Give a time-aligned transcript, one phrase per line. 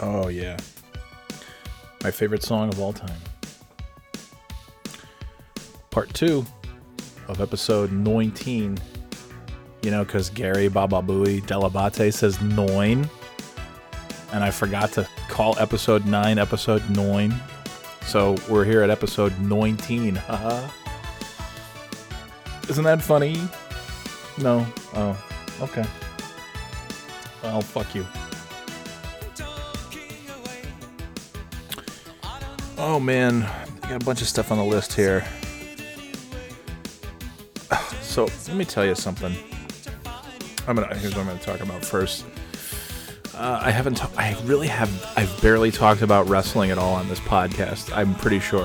[0.00, 0.56] Oh, yeah.
[2.02, 3.18] My favorite song of all time.
[5.90, 6.46] Part two
[7.26, 8.78] of episode 19.
[9.82, 13.08] You know, because Gary Baba Booey Dell'Abate says nine.
[14.32, 17.34] And I forgot to call episode 9 episode 9.
[18.02, 20.14] So we're here at episode 19.
[20.16, 20.70] Haha.
[22.68, 23.40] Isn't that funny?
[24.36, 24.66] No.
[24.94, 25.16] Oh,
[25.62, 25.84] okay.
[27.42, 28.06] Well, fuck you.
[32.90, 33.42] Oh man,
[33.82, 35.22] I got a bunch of stuff on the list here.
[38.00, 39.32] So let me tell you something.
[40.66, 42.24] I'm gonna here's what I'm gonna talk about first.
[43.34, 43.98] Uh, I haven't.
[43.98, 44.90] Ta- I really have.
[45.18, 47.94] I've barely talked about wrestling at all on this podcast.
[47.94, 48.64] I'm pretty sure.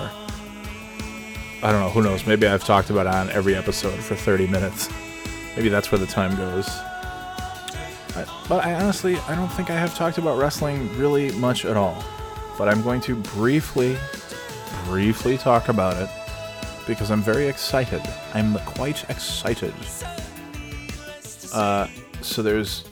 [1.62, 1.90] I don't know.
[1.90, 2.26] Who knows?
[2.26, 4.90] Maybe I've talked about it on every episode for 30 minutes.
[5.58, 6.70] Maybe that's where the time goes.
[6.70, 11.76] I, but I honestly, I don't think I have talked about wrestling really much at
[11.76, 12.04] all.
[12.58, 13.98] But I'm going to briefly,
[14.86, 16.10] briefly talk about it
[16.88, 18.02] because I'm very excited.
[18.34, 19.74] I'm quite excited.
[21.54, 21.88] Uh,
[22.22, 22.84] so there's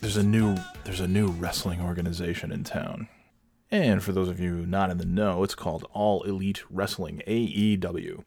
[0.00, 3.08] there's a new there's a new wrestling organization in town.
[3.70, 8.22] And for those of you not in the know, it's called All Elite Wrestling, AEW.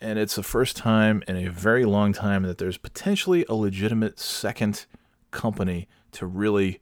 [0.00, 4.18] And it's the first time in a very long time that there's potentially a legitimate
[4.18, 4.86] second
[5.30, 6.80] company to really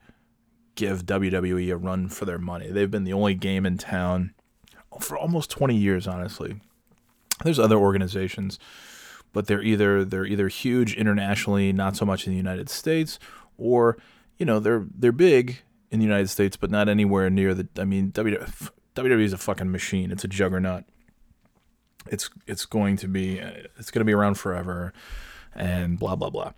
[0.75, 2.71] give WWE a run for their money.
[2.71, 4.35] They've been the only game in town
[5.01, 6.61] for almost 20 years, honestly.
[7.45, 8.59] There's other organizations,
[9.33, 13.19] but they're either they're either huge internationally, not so much in the United States,
[13.59, 13.97] or
[14.39, 15.59] you know they're they're big
[15.91, 17.69] in the United States, but not anywhere near the.
[17.79, 20.11] I mean, WWE is a fucking machine.
[20.13, 20.85] It's a juggernaut.
[22.07, 24.93] It's it's going to be it's going to be around forever,
[25.55, 26.53] and blah blah blah.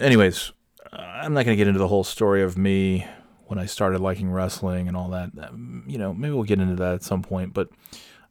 [0.00, 0.52] Anyways,
[0.92, 3.06] I'm not going to get into the whole story of me
[3.48, 5.32] when I started liking wrestling and all that.
[5.86, 7.68] You know, maybe we'll get into that at some point, but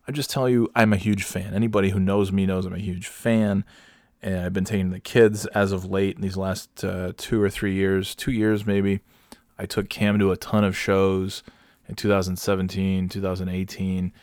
[0.08, 1.54] I just tell you, I'm a huge fan.
[1.54, 3.66] Anybody who knows me knows I'm a huge fan.
[4.22, 7.50] And I've been taking the kids as of late in these last uh, two or
[7.50, 9.02] three years, two years maybe.
[9.60, 11.44] I took Cam to a ton of shows
[11.88, 14.14] in 2017, 2018,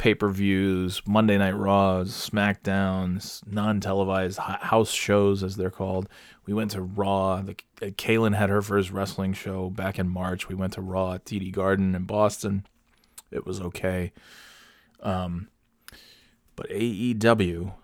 [0.00, 6.08] pay per views, Monday Night Raws, SmackDowns, non televised house shows, as they're called.
[6.46, 7.42] We went to Raw.
[7.42, 10.48] The, uh, Kaylin had her first wrestling show back in March.
[10.48, 12.66] We went to Raw at TD Garden in Boston.
[13.30, 14.12] It was okay.
[15.02, 15.48] Um,
[16.56, 17.74] but AEW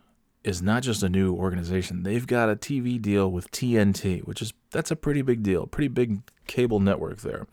[0.42, 2.02] is not just a new organization.
[2.02, 5.88] They've got a TV deal with TNT, which is that's a pretty big deal, pretty
[5.88, 7.46] big cable network there.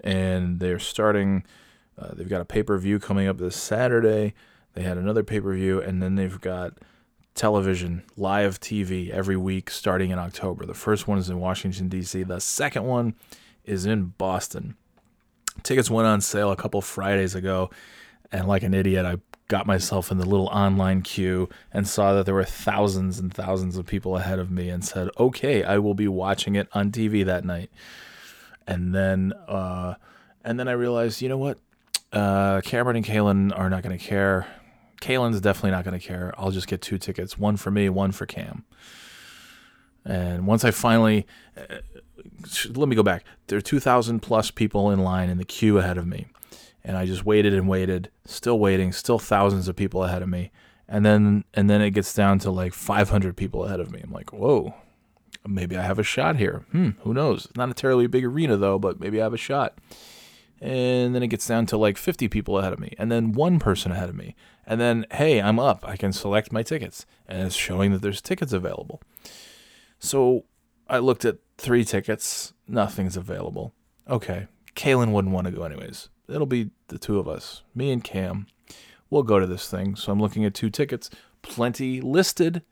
[0.00, 1.44] And they're starting.
[1.98, 4.34] Uh, they've got a pay per view coming up this Saturday.
[4.74, 6.74] They had another pay per view, and then they've got
[7.34, 10.66] television, live TV every week starting in October.
[10.66, 13.14] The first one is in Washington, D.C., the second one
[13.64, 14.76] is in Boston.
[15.62, 17.70] Tickets went on sale a couple Fridays ago,
[18.30, 19.18] and like an idiot, I
[19.48, 23.76] got myself in the little online queue and saw that there were thousands and thousands
[23.76, 27.24] of people ahead of me and said, okay, I will be watching it on TV
[27.26, 27.70] that night.
[28.66, 29.94] And then, uh,
[30.42, 31.58] and then I realized, you know what?
[32.14, 34.46] Uh, Cameron and Kaylin are not going to care.
[35.00, 36.32] Kaylin's definitely not going to care.
[36.38, 38.64] I'll just get two tickets, one for me, one for Cam.
[40.04, 41.26] And once I finally,
[41.56, 41.76] uh,
[42.74, 43.24] let me go back.
[43.48, 46.26] There are 2,000 plus people in line in the queue ahead of me.
[46.84, 50.50] And I just waited and waited, still waiting, still thousands of people ahead of me.
[50.86, 54.00] And then, and then it gets down to like 500 people ahead of me.
[54.04, 54.74] I'm like, whoa,
[55.46, 56.64] maybe I have a shot here.
[56.72, 57.48] Hmm, who knows?
[57.56, 59.78] Not a terribly big arena though, but maybe I have a shot.
[60.60, 63.58] And then it gets down to like 50 people ahead of me, and then one
[63.58, 64.34] person ahead of me.
[64.66, 65.86] And then, hey, I'm up.
[65.86, 67.04] I can select my tickets.
[67.28, 69.02] And it's showing that there's tickets available.
[69.98, 70.44] So
[70.88, 72.54] I looked at three tickets.
[72.66, 73.74] Nothing's available.
[74.08, 74.46] Okay.
[74.74, 76.08] Kaylin wouldn't want to go anyways.
[76.28, 78.46] It'll be the two of us, me and Cam.
[79.10, 79.96] We'll go to this thing.
[79.96, 81.10] So I'm looking at two tickets,
[81.42, 82.62] plenty listed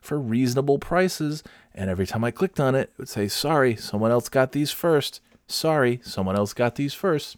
[0.00, 1.42] for reasonable prices.
[1.74, 4.70] And every time I clicked on it, it would say, sorry, someone else got these
[4.70, 5.20] first.
[5.46, 7.36] Sorry, someone else got these first.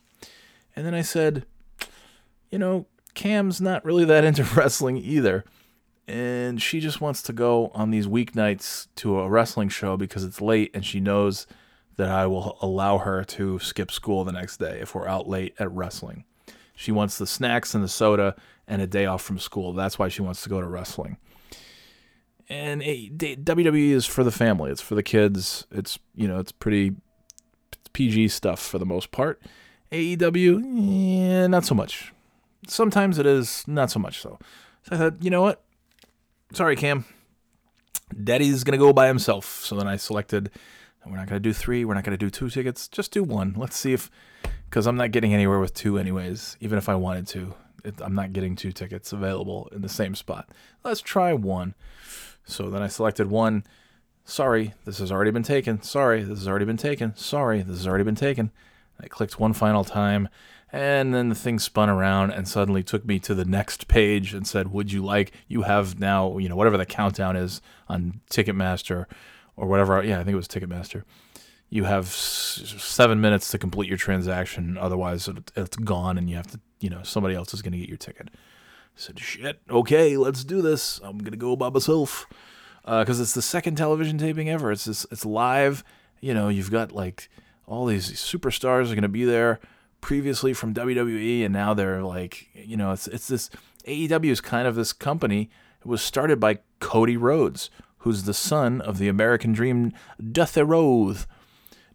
[0.75, 1.47] And then I said,
[2.51, 5.45] you know, Cam's not really that into wrestling either.
[6.07, 10.41] And she just wants to go on these weeknights to a wrestling show because it's
[10.41, 11.47] late and she knows
[11.97, 15.55] that I will allow her to skip school the next day if we're out late
[15.59, 16.25] at wrestling.
[16.77, 18.37] She wants the snacks and the soda
[18.69, 19.73] and a day off from school.
[19.73, 21.17] That's why she wants to go to wrestling.
[22.49, 24.71] And WWE is for the family.
[24.71, 25.67] It's for the kids.
[25.73, 26.95] It's you know it's pretty
[27.97, 29.41] PG stuff for the most part.
[29.91, 32.13] AEW, yeah, not so much.
[32.67, 34.39] Sometimes it is, not so much so.
[34.83, 35.63] So I thought, you know what?
[36.53, 37.07] Sorry, Cam.
[38.23, 39.65] Daddy's gonna go by himself.
[39.65, 40.51] So then I selected
[41.09, 41.85] we're not to do three.
[41.87, 42.89] We're not to do two tickets.
[42.89, 43.55] Just do one.
[43.57, 44.11] Let's see if,
[44.69, 47.55] because I'm not getting anywhere with two, anyways, even if I wanted to.
[47.85, 50.51] It, I'm not getting two tickets available in the same spot.
[50.85, 51.75] Let's try one.
[52.45, 53.65] So then I selected one.
[54.29, 55.81] Sorry, this has already been taken.
[55.83, 57.15] Sorry, this has already been taken.
[57.15, 58.51] Sorry, this has already been taken.
[59.01, 60.29] I clicked one final time,
[60.73, 64.45] and then the thing spun around and suddenly took me to the next page and
[64.45, 69.07] said, Would you like, you have now, you know, whatever the countdown is on Ticketmaster
[69.57, 70.03] or whatever.
[70.03, 71.05] Yeah, I think it was Ticketmaster.
[71.71, 74.77] You have seven minutes to complete your transaction.
[74.77, 77.89] Otherwise, it's gone and you have to, you know, somebody else is going to get
[77.89, 78.31] your ticket.
[78.33, 78.39] I
[78.97, 81.01] said, shit, okay, let's do this.
[81.05, 82.27] I'm going to go by myself.
[82.87, 84.71] Because uh, it's the second television taping ever.
[84.71, 85.83] It's, just, it's live.
[86.21, 87.29] You know, you've got like
[87.67, 89.59] all these superstars are going to be there
[90.01, 93.51] previously from WWE, and now they're like, you know, it's it's this
[93.87, 95.51] AEW is kind of this company.
[95.81, 99.93] It was started by Cody Rhodes, who's the son of the American Dream,
[100.33, 101.27] Dusty Rhodes.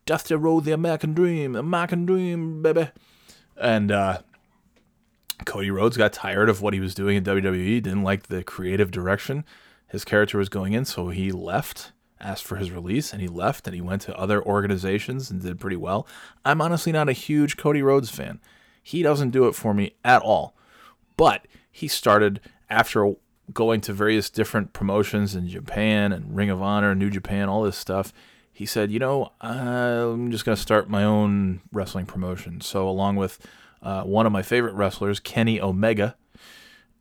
[0.05, 2.89] Dusty Rhodes, the American Dream, American Dream, baby.
[3.55, 4.19] And uh,
[5.45, 8.91] Cody Rhodes got tired of what he was doing in WWE, didn't like the creative
[8.91, 9.45] direction
[9.91, 13.67] his character was going in, so he left, asked for his release, and he left
[13.67, 16.07] and he went to other organizations and did pretty well.
[16.45, 18.39] I'm honestly not a huge Cody Rhodes fan.
[18.81, 20.55] He doesn't do it for me at all.
[21.17, 22.39] But he started
[22.69, 23.15] after
[23.53, 27.77] going to various different promotions in Japan and Ring of Honor, New Japan, all this
[27.77, 28.13] stuff,
[28.53, 32.61] he said, you know, I'm just going to start my own wrestling promotion.
[32.61, 33.39] So, along with
[33.81, 36.15] uh, one of my favorite wrestlers, Kenny Omega,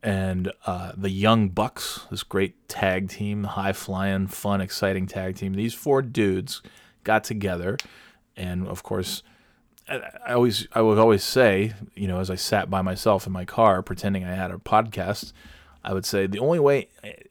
[0.03, 5.53] and uh, the Young Bucks, this great tag team, high flying, fun, exciting tag team,
[5.53, 6.61] these four dudes
[7.03, 7.77] got together.
[8.35, 9.23] And of course,
[9.87, 13.45] I always I would always say, you know, as I sat by myself in my
[13.45, 15.33] car pretending I had a podcast,
[15.83, 16.87] I would say the only way,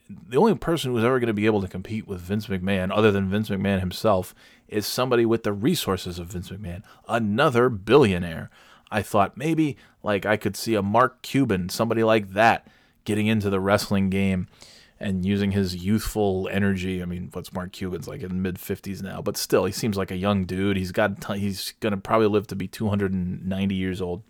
[0.09, 3.11] the only person who's ever going to be able to compete with Vince McMahon, other
[3.11, 4.35] than Vince McMahon himself,
[4.69, 8.51] is somebody with the resources of Vince McMahon, another billionaire.
[8.91, 12.67] I thought maybe like I could see a Mark Cuban, somebody like that,
[13.05, 14.49] getting into the wrestling game
[14.99, 17.03] and using his youthful energy.
[17.03, 20.11] I mean, what's Mark Cuban's like in mid 50s now, but still, he seems like
[20.11, 20.77] a young dude.
[20.77, 24.23] He's got he's going to probably live to be 290 years old.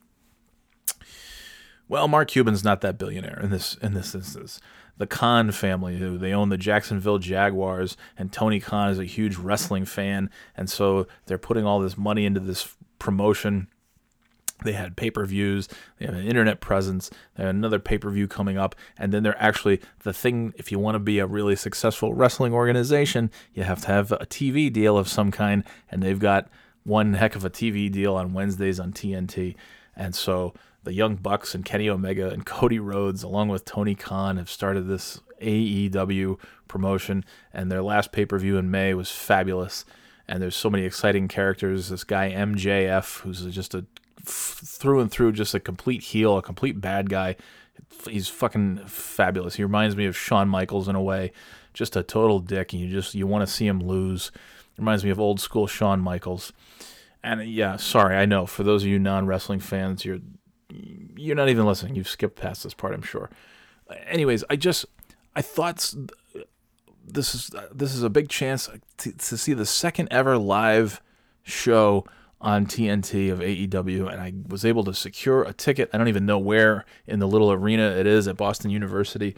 [1.89, 4.61] Well, Mark Cuban's not that billionaire in this in this instance.
[4.97, 9.37] The Khan family, who they own the Jacksonville Jaguars, and Tony Khan is a huge
[9.37, 13.67] wrestling fan, and so they're putting all this money into this promotion.
[14.63, 15.69] They had pay per views,
[15.99, 19.23] they have an internet presence, they have another pay per view coming up, and then
[19.23, 20.53] they're actually the thing.
[20.57, 24.27] If you want to be a really successful wrestling organization, you have to have a
[24.27, 26.49] TV deal of some kind, and they've got
[26.85, 29.55] one heck of a TV deal on Wednesdays on TNT.
[29.97, 34.39] And so the Young Bucks and Kenny Omega and Cody Rhodes, along with Tony Khan,
[34.39, 39.85] have started this AEW promotion, and their last pay per view in May was fabulous.
[40.29, 41.89] And there's so many exciting characters.
[41.89, 43.85] This guy MJF, who's just a
[44.25, 47.37] through and through, just a complete heel, a complete bad guy.
[48.09, 49.57] He's fucking fabulous.
[49.57, 51.33] He reminds me of Shawn Michaels in a way,
[51.75, 54.31] just a total dick, and you just you want to see him lose.
[54.79, 56.53] Reminds me of old school Shawn Michaels.
[57.23, 60.21] And yeah, sorry, I know for those of you non wrestling fans, you're
[60.71, 61.95] you're not even listening.
[61.97, 63.31] You've skipped past this part, I'm sure.
[64.07, 64.87] Anyways, I just
[65.35, 65.95] I thought
[67.07, 68.69] this is this is a big chance
[68.99, 71.01] to, to see the second ever live
[71.43, 72.05] show
[72.41, 75.91] on TNT of AEW, and I was able to secure a ticket.
[75.93, 79.37] I don't even know where in the little arena it is at Boston University,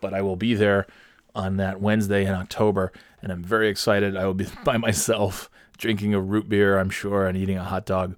[0.00, 0.86] but I will be there
[1.34, 4.16] on that Wednesday in October, and I'm very excited.
[4.16, 7.86] I will be by myself, drinking a root beer, I'm sure, and eating a hot
[7.86, 8.16] dog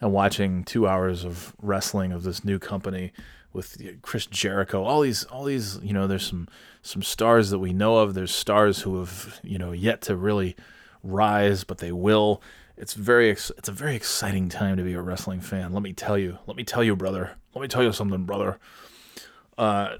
[0.00, 3.12] and watching two hours of wrestling of this new company
[3.52, 4.82] with Chris Jericho.
[4.82, 6.48] All these, all these, you know, there's some
[6.82, 8.12] some stars that we know of.
[8.12, 10.56] There's stars who have, you know, yet to really
[11.02, 12.42] rise, but they will.
[12.76, 15.72] It's very, it's a very exciting time to be a wrestling fan.
[15.72, 16.38] Let me tell you.
[16.46, 17.36] Let me tell you, brother.
[17.54, 18.58] Let me tell you something, brother.
[19.56, 19.96] Uh,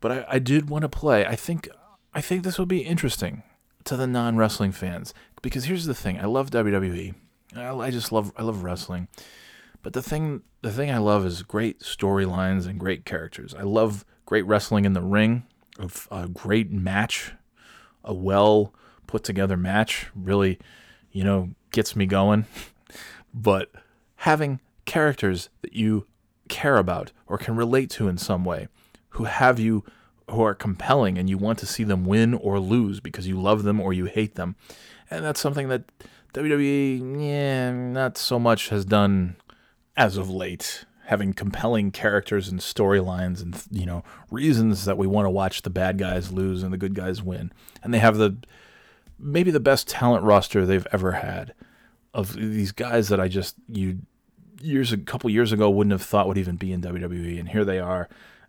[0.00, 1.24] but I, I did want to play.
[1.24, 1.68] I think,
[2.12, 3.42] I think this will be interesting
[3.84, 6.18] to the non wrestling fans because here's the thing.
[6.18, 7.14] I love WWE.
[7.56, 9.08] I, I just love I love wrestling.
[9.82, 13.54] But the thing the thing I love is great storylines and great characters.
[13.54, 15.44] I love great wrestling in the ring,
[15.78, 17.32] of a great match,
[18.04, 18.74] a well
[19.06, 20.58] put together match really,
[21.10, 22.46] you know, gets me going.
[23.34, 23.70] but
[24.16, 26.06] having characters that you
[26.48, 28.68] care about or can relate to in some way,
[29.10, 29.84] who have you
[30.30, 33.62] who are compelling and you want to see them win or lose because you love
[33.62, 34.56] them or you hate them.
[35.10, 35.84] And that's something that
[36.34, 39.36] WWE, yeah, not so much has done
[39.96, 45.24] as of late, having compelling characters and storylines and you know reasons that we want
[45.24, 47.50] to watch the bad guys lose and the good guys win.
[47.82, 48.36] And they have the
[49.18, 51.54] maybe the best talent roster they've ever had
[52.14, 54.00] of these guys that I just you
[54.60, 57.64] years a couple years ago wouldn't have thought would even be in WWE, and here
[57.64, 58.08] they are.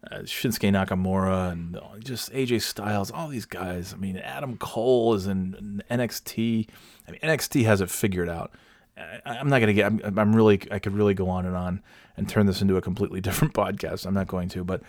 [0.09, 3.93] Uh, Shinsuke Nakamura and just AJ Styles, all these guys.
[3.93, 6.69] I mean, Adam Cole is in NXT.
[7.05, 8.51] I mean, NXT has it figured out.
[8.97, 9.85] I, am not gonna get.
[9.85, 10.61] I'm, I'm, really.
[10.71, 11.83] I could really go on and on
[12.15, 14.05] and turn this into a completely different podcast.
[14.05, 14.63] I'm not going to.
[14.63, 14.81] But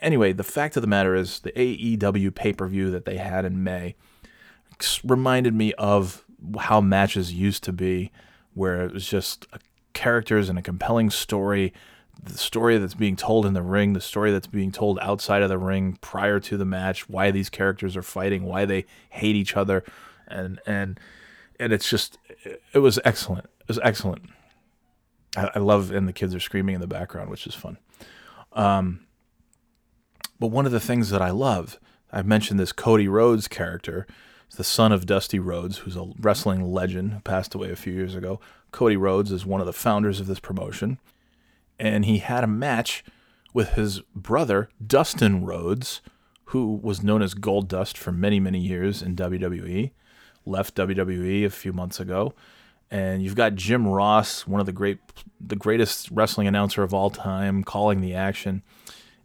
[0.00, 3.44] anyway, the fact of the matter is, the AEW pay per view that they had
[3.44, 3.96] in May
[5.04, 6.24] reminded me of
[6.58, 8.10] how matches used to be,
[8.54, 9.46] where it was just
[9.92, 11.72] characters and a compelling story.
[12.22, 15.48] The story that's being told in the ring, the story that's being told outside of
[15.48, 19.56] the ring prior to the match, why these characters are fighting, why they hate each
[19.56, 19.84] other,
[20.28, 21.00] and and
[21.58, 22.18] and it's just
[22.72, 23.46] it was excellent.
[23.60, 24.22] It was excellent.
[25.36, 27.78] I, love and the kids are screaming in the background, which is fun.
[28.52, 29.00] Um,
[30.38, 31.80] but one of the things that I love,
[32.12, 34.06] I've mentioned this Cody Rhodes character,
[34.56, 38.40] the son of Dusty Rhodes, who's a wrestling legend passed away a few years ago.
[38.70, 40.98] Cody Rhodes is one of the founders of this promotion,
[41.78, 43.04] and he had a match
[43.52, 46.00] with his brother Dustin Rhodes,
[46.46, 49.90] who was known as Gold Dust for many many years in WWE
[50.46, 52.34] left WWE a few months ago.
[52.90, 54.98] And you've got Jim Ross, one of the great,
[55.40, 58.62] the greatest wrestling announcer of all time, calling the action,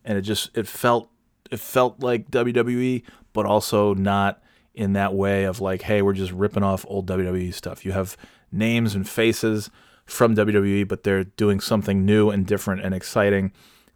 [0.04, 1.10] and it just it felt
[1.52, 4.42] it felt like WWE, but also not
[4.80, 7.84] in that way of like, hey, we're just ripping off old WWE stuff.
[7.84, 8.16] You have
[8.50, 9.70] names and faces
[10.06, 13.52] from WWE, but they're doing something new and different and exciting,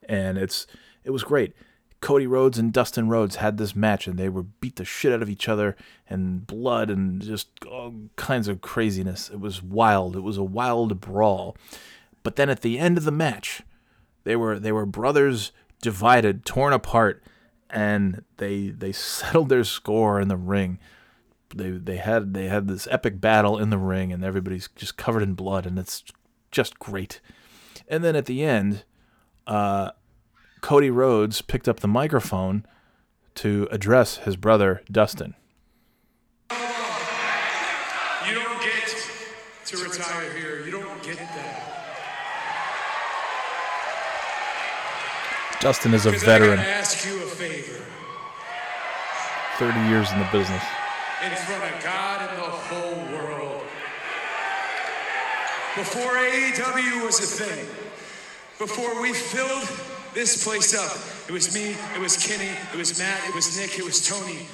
[0.09, 0.67] and it's
[1.05, 1.53] it was great.
[2.01, 5.21] Cody Rhodes and Dustin Rhodes had this match and they were beat the shit out
[5.21, 5.77] of each other
[6.09, 9.29] and blood and just all kinds of craziness.
[9.29, 10.17] It was wild.
[10.17, 11.55] It was a wild brawl.
[12.21, 13.61] But then at the end of the match,
[14.25, 17.23] they were they were brothers divided, torn apart,
[17.73, 20.79] and they they settled their score in the ring.
[21.53, 25.23] They they had they had this epic battle in the ring and everybody's just covered
[25.23, 26.03] in blood and it's
[26.51, 27.19] just great.
[27.87, 28.85] And then at the end,
[29.45, 29.91] uh,
[30.61, 32.65] Cody Rhodes picked up the microphone
[33.35, 35.35] to address his brother, Dustin.
[36.51, 38.95] You don't get
[39.65, 40.61] to retire here.
[40.63, 41.72] You don't get that.
[45.63, 46.59] Dustin is a veteran.
[46.59, 47.81] I ask you a favor.
[49.59, 50.61] 30 years in the business.
[51.23, 53.61] In front of God and the whole world.
[55.77, 57.65] Before AEW was a thing,
[58.59, 59.69] before we filled
[60.13, 60.97] this place up.
[61.29, 64.45] It was me, it was Kenny, it was Matt, it was Nick, it was Tony.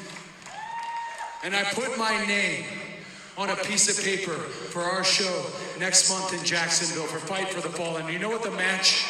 [1.44, 2.66] And I put my name
[3.36, 5.44] on a piece of paper for our show
[5.80, 8.14] next month in Jacksonville for Fight for the Fallen.
[8.14, 9.08] You know what the match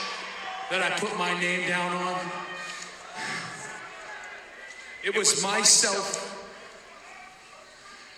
[0.69, 2.19] that I put my name down on?
[5.03, 6.35] It was myself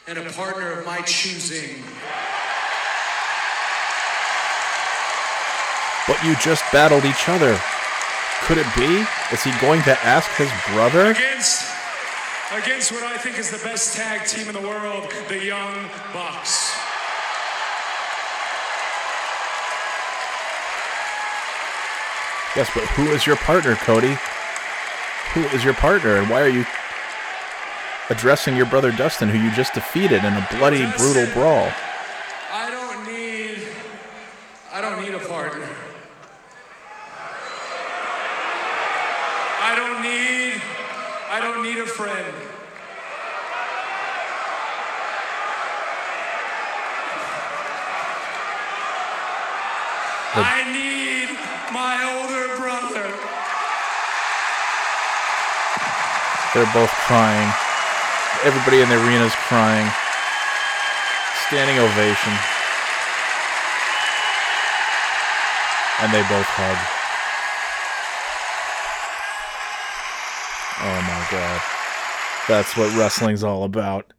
[0.08, 1.84] and a partner of my choosing.
[6.08, 7.58] But you just battled each other.
[8.42, 9.06] Could it be?
[9.32, 11.12] Is he going to ask his brother?
[11.12, 11.72] Against,
[12.52, 16.71] against what I think is the best tag team in the world, the Young Bucks.
[22.54, 24.18] Yes, but who is your partner, Cody?
[25.34, 26.66] Who is your partner, and why are you
[28.10, 31.72] addressing your brother Dustin, who you just defeated in a bloody, Dustin, brutal brawl?
[32.52, 33.64] I don't need.
[34.74, 35.70] I don't need a partner.
[39.64, 40.62] I don't need,
[41.30, 42.36] I don't need a friend.
[50.34, 51.01] The, I need
[51.72, 53.08] my older brother.
[56.54, 57.50] They're both crying.
[58.44, 59.90] Everybody in the arena is crying.
[61.48, 62.34] Standing ovation.
[66.02, 66.78] And they both hug.
[70.84, 71.62] Oh my god.
[72.48, 74.12] That's what wrestling's all about.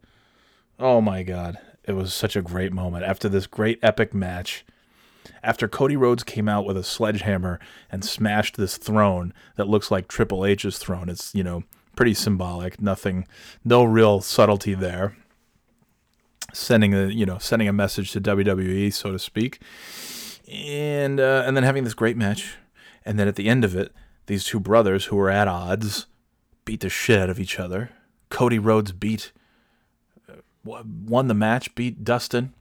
[0.78, 1.58] Oh my god.
[1.84, 3.04] It was such a great moment.
[3.04, 4.64] After this great epic match,
[5.42, 7.58] after Cody Rhodes came out with a sledgehammer
[7.90, 11.64] and smashed this throne that looks like Triple H's throne, it's, you know,
[11.96, 12.80] pretty symbolic.
[12.80, 13.26] Nothing,
[13.64, 15.16] no real subtlety there.
[16.52, 19.60] Sending a, you know, sending a message to WWE, so to speak.
[20.52, 22.56] And, uh, and then having this great match.
[23.04, 23.92] And then at the end of it,
[24.26, 26.06] these two brothers who were at odds
[26.64, 27.90] beat the shit out of each other.
[28.28, 29.32] Cody Rhodes beat,
[30.28, 32.52] uh, won the match, beat Dustin,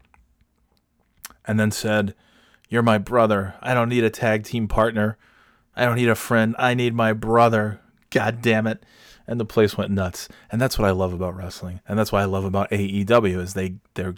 [1.46, 2.16] and then said,
[2.72, 3.54] You're my brother.
[3.62, 5.18] I don't need a tag team partner.
[5.76, 6.56] I don't need a friend.
[6.58, 7.82] I need my brother.
[8.10, 8.84] God damn it.
[9.28, 10.28] and the place went nuts.
[10.52, 13.54] And that's what I love about wrestling, and that's why I love about AEW is
[13.54, 14.16] they they're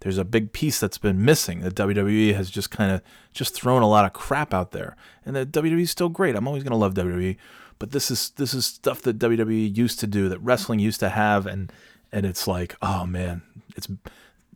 [0.00, 1.60] there's a big piece that's been missing.
[1.60, 5.36] The WWE has just kind of just thrown a lot of crap out there, and
[5.36, 6.36] the WWE is still great.
[6.36, 7.36] I'm always gonna love WWE,
[7.78, 11.10] but this is this is stuff that WWE used to do, that wrestling used to
[11.10, 11.72] have, and
[12.12, 13.42] and it's like, oh man,
[13.76, 13.88] it's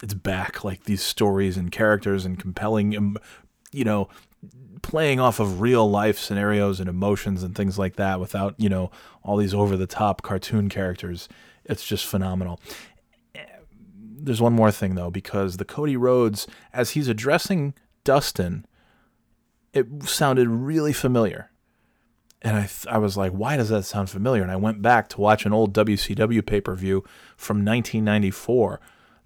[0.03, 0.65] it's back.
[0.65, 3.19] Like these stories and characters and compelling, um,
[3.73, 4.09] you know,
[4.83, 8.91] playing off of real life scenarios and emotions and things like that without you know
[9.23, 11.29] all these over the top cartoon characters.
[11.65, 12.61] It's just phenomenal.
[14.21, 17.75] There's one more thing though, because the Cody Rhodes, as he's addressing
[18.05, 18.67] Dustin,
[19.73, 21.51] it sounded really familiar.
[22.41, 24.43] And I, th- I was like, why does that sound familiar?
[24.43, 27.05] And I went back to watch an old WCW pay per view
[27.37, 28.81] from 1994,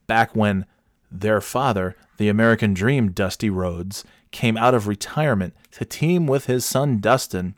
[0.06, 0.66] back when
[1.10, 6.64] their father, the American Dream Dusty Rhodes, came out of retirement to team with his
[6.64, 7.54] son Dustin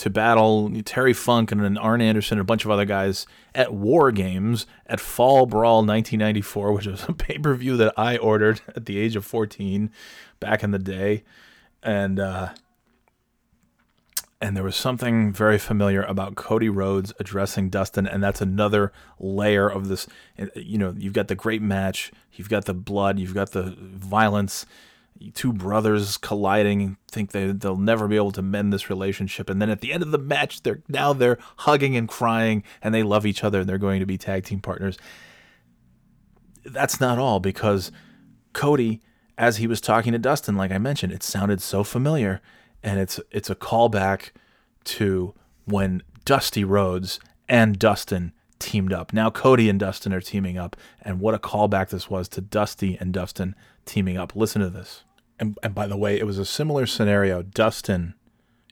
[0.00, 4.10] to battle Terry Funk and Arn Anderson and a bunch of other guys at War
[4.10, 8.86] Games at Fall Brawl 1994, which was a pay per view that I ordered at
[8.86, 9.90] the age of 14
[10.40, 11.22] back in the day.
[11.82, 12.50] And, uh,
[14.40, 19.68] and there was something very familiar about Cody Rhodes addressing Dustin, and that's another layer
[19.68, 20.06] of this.
[20.38, 23.74] Eh, you know, you've got the great match, you've got the blood, you've got the
[23.78, 24.64] violence.
[25.34, 29.68] Two brothers colliding, think they they'll never be able to mend this relationship, and then
[29.68, 33.26] at the end of the match, they're now they're hugging and crying, and they love
[33.26, 34.96] each other, and they're going to be tag team partners.
[36.64, 37.92] That's not all because
[38.54, 39.02] Cody,
[39.36, 42.40] as he was talking to Dustin, like I mentioned, it sounded so familiar
[42.82, 44.30] and it's it's a callback
[44.84, 45.34] to
[45.64, 49.12] when Dusty Rhodes and Dustin teamed up.
[49.12, 52.96] Now Cody and Dustin are teaming up, and what a callback this was to Dusty
[53.00, 54.36] and Dustin teaming up.
[54.36, 55.04] Listen to this.
[55.38, 57.42] And, and by the way, it was a similar scenario.
[57.42, 58.14] Dustin,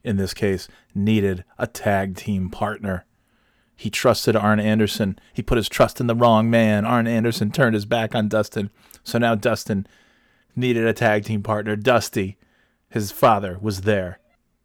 [0.04, 3.06] in this case, needed a tag team partner.
[3.74, 5.18] He trusted Arn Anderson.
[5.32, 6.84] He put his trust in the wrong man.
[6.84, 8.70] Arn Anderson turned his back on Dustin.
[9.02, 9.86] So now Dustin
[10.54, 11.76] needed a tag team partner.
[11.76, 12.36] Dusty
[12.90, 14.18] his father was there,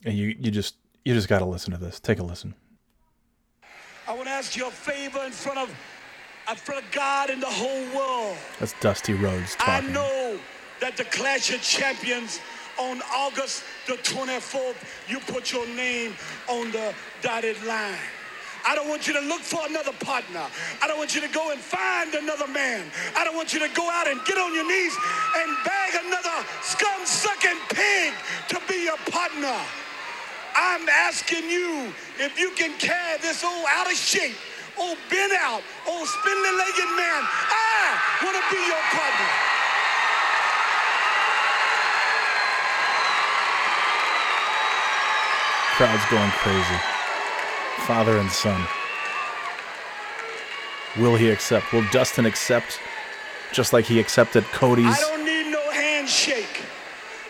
[0.06, 2.00] and you you just you just got to listen to this.
[2.00, 2.56] Take a listen.
[4.08, 5.70] I want to ask you a favor in front of
[6.50, 8.38] in front of God and the whole world.
[8.60, 9.90] That's Dusty Rhodes talking.
[9.90, 10.40] I know
[10.82, 12.40] that the Clash of Champions
[12.80, 14.76] on August the 24th,
[15.08, 16.14] you put your name
[16.50, 17.96] on the dotted line.
[18.66, 20.48] I don't want you to look for another partner.
[20.82, 22.88] I don't want you to go and find another man.
[23.16, 24.96] I don't want you to go out and get on your knees
[25.36, 28.14] and beg another scum sucking pig
[28.50, 29.60] to be your partner.
[30.56, 34.36] I'm asking you if you can carry this old out of shape,
[34.80, 37.22] old bent out, old spindly legged man.
[37.52, 39.32] I want to be your partner.
[45.76, 47.03] Crowd's going crazy
[47.86, 48.66] father and son.
[50.98, 51.74] Will he accept?
[51.74, 52.80] Will Dustin accept
[53.52, 54.86] just like he accepted Cody's?
[54.86, 56.62] I don't need no handshake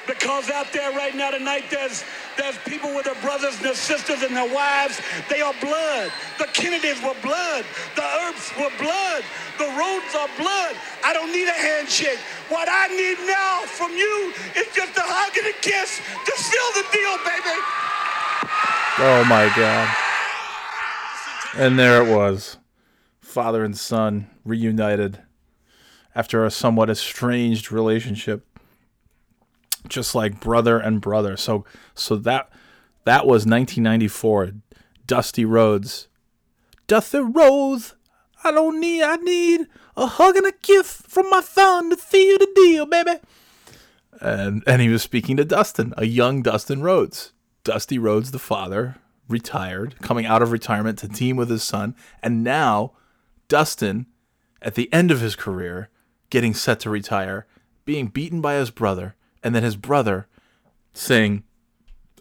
[0.08, 2.03] because out there right now tonight there's
[2.38, 4.99] there's people with their brothers and their sisters and their wives.
[5.29, 6.12] They are blood.
[6.39, 7.63] The Kennedys were blood.
[7.95, 9.23] The Earps were blood.
[9.60, 10.75] The Rhodes are blood.
[11.06, 12.17] I don't need a handshake.
[12.49, 16.69] What I need now from you is just a hug and a kiss to seal
[16.73, 17.58] the deal, baby.
[18.99, 20.12] Oh my God.
[21.56, 22.58] And there it was.
[23.22, 25.22] Father and son reunited
[26.16, 28.46] after a somewhat estranged relationship.
[29.88, 31.38] Just like brother and brother.
[31.38, 32.50] So so that
[33.06, 34.52] that was 1994.
[35.06, 36.08] Dusty Rhodes.
[36.88, 37.96] Dusty Rhodes.
[38.44, 42.38] I don't need I need a hug and a kiss from my son to seal
[42.39, 43.20] the deal, baby.
[44.22, 47.34] And and he was speaking to Dustin, a young Dustin Rhodes.
[47.63, 52.44] Dusty Rhodes, the father, retired, coming out of retirement to team with his son, and
[52.44, 52.94] now
[53.48, 54.08] Dustin,
[54.62, 55.90] at the end of his career,
[56.30, 57.46] getting set to retire,
[57.86, 60.28] being beaten by his brother, and then his brother
[60.94, 61.44] saying,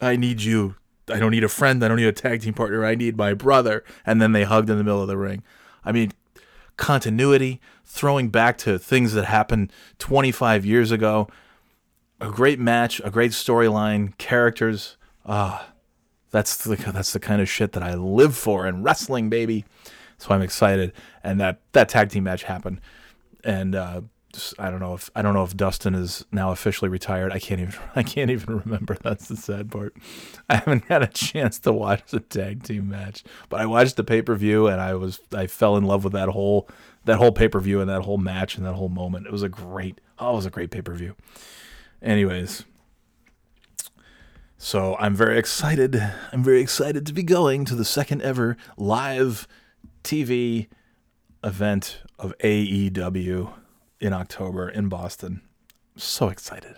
[0.00, 0.76] I need you.
[1.08, 1.84] I don't need a friend.
[1.84, 2.84] I don't need a tag team partner.
[2.84, 3.84] I need my brother.
[4.04, 5.42] And then they hugged in the middle of the ring.
[5.84, 6.12] I mean,
[6.76, 11.28] continuity, throwing back to things that happened 25 years ago.
[12.20, 14.96] A great match, a great storyline, characters.
[15.26, 15.71] Ah,
[16.32, 19.64] that's the that's the kind of shit that I live for in wrestling, baby.
[20.18, 20.92] So I'm excited,
[21.22, 22.80] and that that tag team match happened,
[23.44, 24.00] and uh,
[24.32, 27.32] just, I don't know if I don't know if Dustin is now officially retired.
[27.32, 28.96] I can't even I can't even remember.
[29.00, 29.94] That's the sad part.
[30.48, 34.04] I haven't had a chance to watch the tag team match, but I watched the
[34.04, 36.68] pay per view, and I was I fell in love with that whole
[37.04, 39.26] that whole pay per view and that whole match and that whole moment.
[39.26, 41.14] It was a great oh, it was a great pay per view.
[42.00, 42.64] Anyways,
[44.64, 46.00] So I'm very excited.
[46.30, 49.48] I'm very excited to be going to the second ever live
[50.04, 50.68] TV
[51.42, 53.52] event of AEW
[53.98, 55.40] in October in Boston.
[55.96, 56.76] So excited.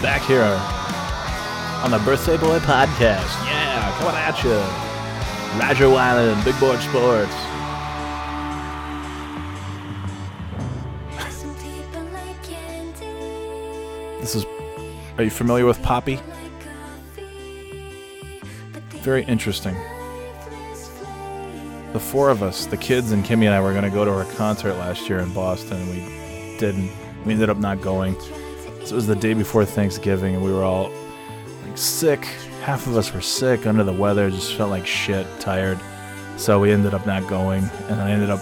[0.00, 0.44] Back here
[1.82, 3.39] on the Birthday Boy podcast.
[4.00, 5.60] Yeah, coming at you.
[5.60, 7.34] Roger Wyland, Big Board Sports.
[14.20, 14.46] This is.
[15.18, 16.18] Are you familiar with Poppy?
[19.02, 19.74] Very interesting.
[21.92, 24.12] The four of us, the kids and Kimmy and I, were going to go to
[24.12, 25.88] her concert last year in Boston.
[25.90, 26.90] We didn't.
[27.24, 28.18] We ended up not going.
[28.20, 30.90] So it was the day before Thanksgiving, and we were all
[31.66, 32.26] like sick.
[32.62, 35.78] Half of us were sick, under the weather, just felt like shit, tired.
[36.36, 38.40] So we ended up not going, and I ended up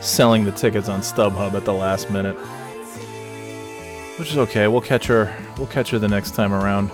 [0.00, 2.36] selling the tickets on StubHub at the last minute,
[4.18, 4.68] which is okay.
[4.68, 5.36] We'll catch her.
[5.58, 6.90] We'll catch her the next time around.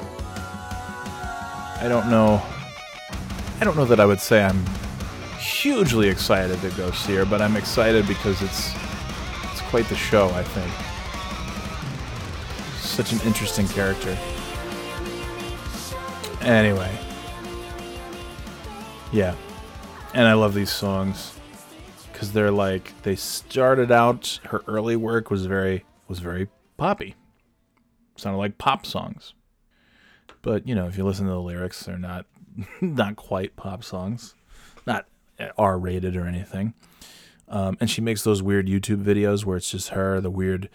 [1.81, 2.43] I don't know.
[3.61, 4.65] I don't know that I would say I'm
[5.39, 8.73] hugely excited to go see her, but I'm excited because it's
[9.51, 10.31] it's quite the show.
[10.31, 10.73] I think
[12.79, 14.17] such an interesting character.
[16.43, 16.91] Anyway,
[19.13, 19.35] yeah,
[20.13, 21.39] and I love these songs
[22.13, 24.41] because they're like they started out.
[24.45, 27.15] Her early work was very was very poppy,
[28.17, 29.35] sounded like pop songs.
[30.43, 32.27] But you know, if you listen to the lyrics, they're not
[32.81, 34.35] not quite pop songs,
[34.87, 35.07] not
[35.57, 36.75] R rated or anything.
[37.49, 40.71] Um, and she makes those weird YouTube videos where it's just her, the weird,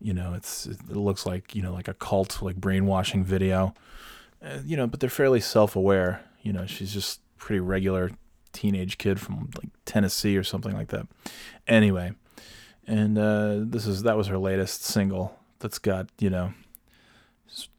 [0.00, 3.74] you know, it's it looks like you know like a cult like brainwashing video,
[4.42, 6.22] uh, you know, but they're fairly self aware.
[6.42, 8.10] You know, she's just pretty regular
[8.52, 11.06] teenage kid from like Tennessee or something like that.
[11.66, 12.12] Anyway,
[12.86, 16.52] and uh, this is that was her latest single that's got you know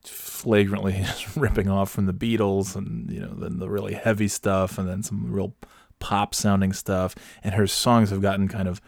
[0.04, 4.88] flagrantly ripping off from the Beatles and you know then the really heavy stuff and
[4.88, 5.54] then some real
[6.00, 8.82] pop sounding stuff and her songs have gotten kind of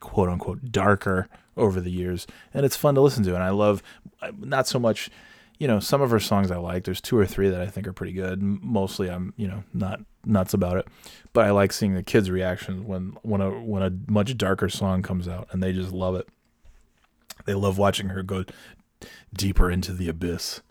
[0.00, 3.82] quote unquote darker over the years and it's fun to listen to and I love
[4.38, 5.10] not so much
[5.58, 6.84] you know some of her songs I like.
[6.84, 8.42] There's two or three that I think are pretty good.
[8.42, 10.88] Mostly I'm you know not nuts about it.
[11.32, 15.02] But I like seeing the kids reactions when when a when a much darker song
[15.02, 16.28] comes out and they just love it.
[17.46, 18.44] They love watching her go
[19.34, 20.62] deeper into the abyss.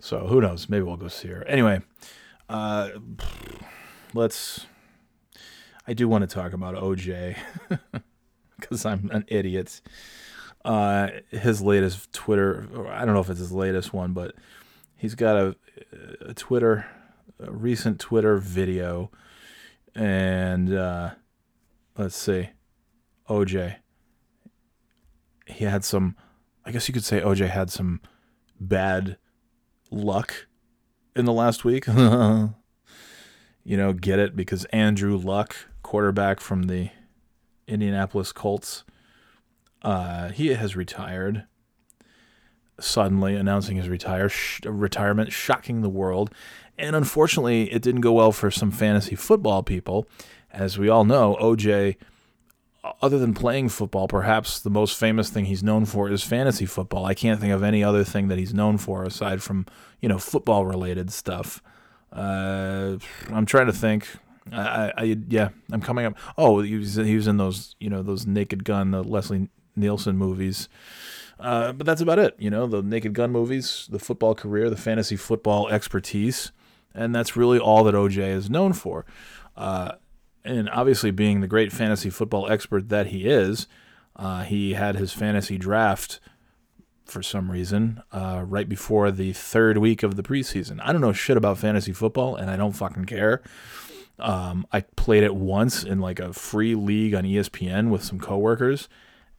[0.00, 0.68] So who knows?
[0.68, 1.44] Maybe we'll go see her.
[1.44, 1.82] Anyway
[2.52, 2.90] uh
[4.14, 4.66] let's
[5.86, 7.36] I do want to talk about OJ
[8.60, 9.80] because I'm an idiot.
[10.64, 14.34] Uh, his latest Twitter, I don't know if it's his latest one, but
[14.96, 15.56] he's got a,
[16.20, 16.86] a Twitter,
[17.40, 19.10] a recent Twitter video,
[19.94, 21.10] and uh,
[21.98, 22.50] let's see,
[23.28, 23.76] OJ.
[25.46, 26.16] He had some,
[26.64, 28.00] I guess you could say OJ had some
[28.60, 29.18] bad
[29.90, 30.46] luck
[31.16, 31.86] in the last week.
[31.88, 36.90] you know, get it because Andrew Luck quarterback from the
[37.66, 38.84] Indianapolis Colts.
[39.82, 41.44] Uh, he has retired.
[42.80, 46.32] Suddenly announcing his retire sh- retirement, shocking the world,
[46.78, 50.08] and unfortunately, it didn't go well for some fantasy football people.
[50.50, 51.96] As we all know, OJ,
[53.00, 57.04] other than playing football, perhaps the most famous thing he's known for is fantasy football.
[57.04, 59.66] I can't think of any other thing that he's known for aside from
[60.00, 61.62] you know football related stuff.
[62.12, 62.96] Uh,
[63.30, 64.08] I'm trying to think.
[64.50, 66.14] I, I, yeah, I'm coming up.
[66.36, 70.16] Oh, he was he was in those you know those Naked Gun, the Leslie Nielsen
[70.16, 70.68] movies.
[71.38, 72.36] Uh, but that's about it.
[72.38, 76.52] You know, the Naked Gun movies, the football career, the fantasy football expertise,
[76.94, 79.04] and that's really all that OJ is known for.
[79.56, 79.92] Uh,
[80.44, 83.66] and obviously, being the great fantasy football expert that he is,
[84.16, 86.20] uh, he had his fantasy draft
[87.04, 90.80] for some reason uh, right before the third week of the preseason.
[90.82, 93.42] I don't know shit about fantasy football, and I don't fucking care.
[94.18, 98.88] Um, I played it once in like a free league on ESPN with some coworkers,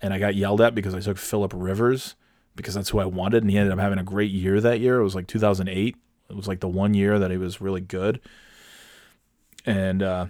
[0.04, 2.16] and I got yelled at because I took Philip Rivers
[2.56, 5.00] because that's who I wanted, and he ended up having a great year that year.
[5.00, 5.96] It was like 2008.
[6.30, 8.20] It was like the one year that he was really good,
[9.66, 10.28] and uh,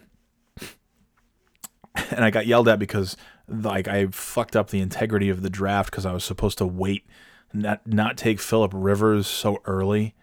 [1.96, 5.90] and I got yelled at because like I fucked up the integrity of the draft
[5.90, 7.06] because I was supposed to wait,
[7.52, 10.14] not not take Philip Rivers so early.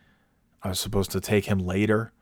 [0.62, 2.12] I was supposed to take him later.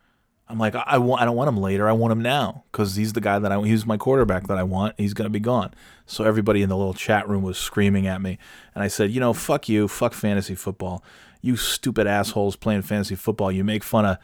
[0.49, 1.89] I'm like, I want, I don't want him later.
[1.89, 4.63] I want him now because he's the guy that I, he's my quarterback that I
[4.63, 4.95] want.
[4.99, 5.75] He's gonna be gone.
[6.07, 8.39] So everybody in the little chat room was screaming at me,
[8.75, 11.05] and I said, you know, fuck you, fuck fantasy football.
[11.43, 13.53] You stupid assholes playing fantasy football.
[13.53, 14.19] You make fun of,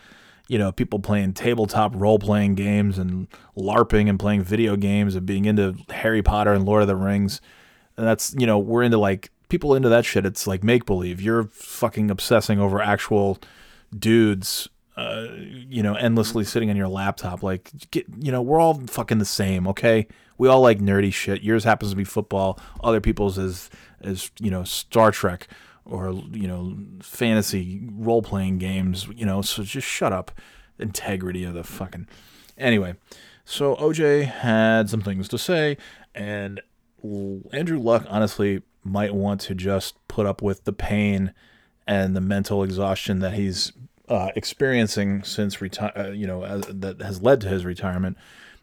[0.48, 5.24] you know, people playing tabletop role playing games and LARPing and playing video games and
[5.24, 7.40] being into Harry Potter and Lord of the Rings.
[7.96, 10.26] And that's, you know, we're into like people into that shit.
[10.26, 11.20] It's like make believe.
[11.20, 13.38] You're fucking obsessing over actual
[13.96, 17.42] dudes, uh, you know, endlessly sitting on your laptop.
[17.42, 20.06] Like, get, you know, we're all fucking the same, okay?
[20.38, 21.42] We all like nerdy shit.
[21.42, 22.58] Yours happens to be football.
[22.82, 23.70] Other people's is,
[24.02, 25.48] is you know, Star Trek
[25.84, 29.08] or you know fantasy role playing games.
[29.14, 30.32] You know, so just shut up.
[30.78, 32.08] Integrity of the fucking.
[32.58, 32.94] Anyway,
[33.44, 35.76] so OJ had some things to say,
[36.14, 36.60] and
[37.52, 41.32] Andrew Luck honestly might want to just put up with the pain
[41.86, 43.72] and the mental exhaustion that he's
[44.08, 45.92] uh, experiencing since retire.
[45.96, 48.16] Uh, you know, uh, that has led to his retirement,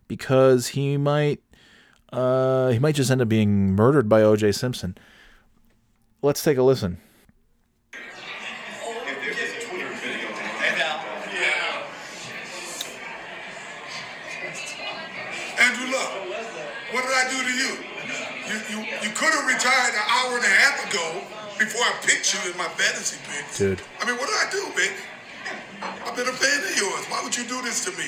[0.08, 1.41] because he might.
[2.12, 4.51] Uh, he might just end up being murdered by O.J.
[4.51, 4.97] Simpson.
[6.21, 6.97] Let's take a listen.
[15.58, 16.32] Andrew Luck
[16.91, 17.71] what did I do to you?
[18.51, 21.23] You you you could have retired an hour and a half ago
[21.58, 23.58] before I picked you in my fantasy picks.
[23.58, 23.82] Dude.
[23.99, 24.91] I mean, what did I do, man?
[25.82, 27.06] I've been a fan of yours.
[27.10, 28.06] Why would you do this to me?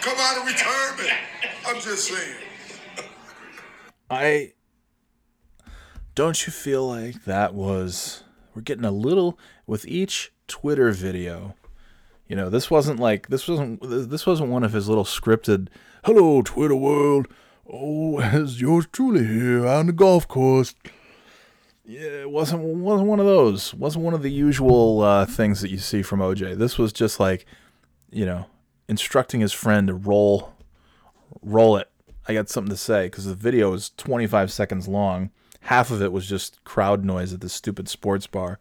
[0.00, 1.10] Come out of retirement.
[1.66, 2.36] I'm just saying.
[4.10, 4.52] I
[6.14, 11.54] don't you feel like that was we're getting a little with each Twitter video.
[12.26, 15.68] You know, this wasn't like this wasn't this wasn't one of his little scripted
[16.04, 17.28] "Hello Twitter world,
[17.70, 20.74] Oh, as yours truly here on the golf course.
[21.84, 23.74] Yeah, it wasn't wasn't one of those.
[23.74, 26.56] wasn't one of the usual uh, things that you see from OJ.
[26.56, 27.44] This was just like,
[28.10, 28.46] you know,
[28.88, 30.52] instructing his friend to roll,
[31.42, 31.90] roll it.
[32.28, 35.30] I got something to say because the video is 25 seconds long.
[35.62, 38.60] Half of it was just crowd noise at this stupid sports bar.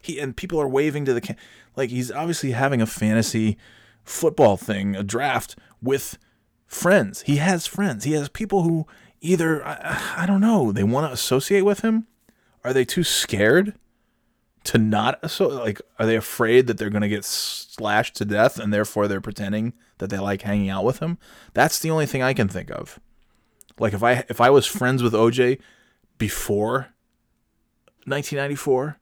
[0.00, 1.36] He and people are waving to the ca-
[1.74, 3.56] like he's obviously having a fantasy
[4.04, 6.18] football thing, a draft with
[6.66, 7.22] friends.
[7.22, 8.04] He has friends.
[8.04, 8.86] He has people who
[9.22, 12.06] either I, I don't know, they want to associate with him.
[12.64, 13.74] Are they too scared
[14.64, 18.58] to not so like are they afraid that they're going to get slashed to death
[18.58, 21.18] and therefore they're pretending that they like hanging out with him?
[21.54, 23.00] That's the only thing I can think of.
[23.78, 25.60] Like if I if I was friends with OJ
[26.18, 26.88] before
[28.04, 28.98] 1994,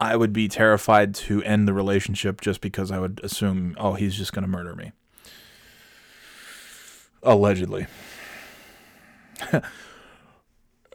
[0.00, 4.14] I would be terrified to end the relationship just because I would assume, oh, he's
[4.16, 4.92] just going to murder me.
[7.22, 7.86] Allegedly.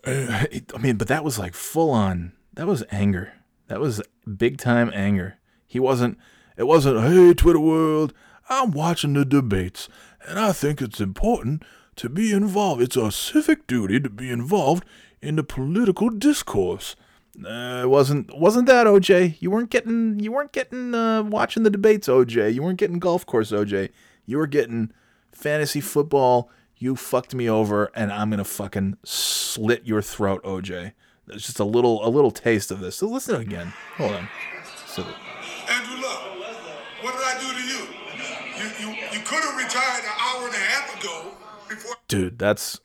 [0.05, 2.33] I mean, but that was like full on.
[2.53, 3.33] That was anger.
[3.67, 4.01] That was
[4.37, 5.37] big time anger.
[5.65, 6.17] He wasn't.
[6.57, 7.01] It wasn't.
[7.01, 8.13] Hey, Twitter world,
[8.49, 9.89] I'm watching the debates,
[10.27, 11.63] and I think it's important
[11.95, 12.81] to be involved.
[12.81, 14.83] It's a civic duty to be involved
[15.21, 16.95] in the political discourse.
[17.43, 19.37] Uh, it wasn't wasn't that OJ?
[19.39, 22.53] You weren't getting you weren't getting uh, watching the debates, OJ.
[22.53, 23.89] You weren't getting golf course, OJ.
[24.25, 24.91] You were getting
[25.31, 26.49] fantasy football,
[26.83, 30.91] you fucked me over, and I'm gonna fucking slit your throat, OJ.
[31.25, 32.97] There's just a little a little taste of this.
[32.97, 33.73] So listen again.
[33.95, 34.29] Hold on.
[34.85, 35.03] So,
[35.69, 36.21] Andrew Luck,
[37.01, 37.87] what did I do to you?
[38.59, 41.31] You you, you could have retired an hour and a half ago
[41.69, 42.81] before Dude, that's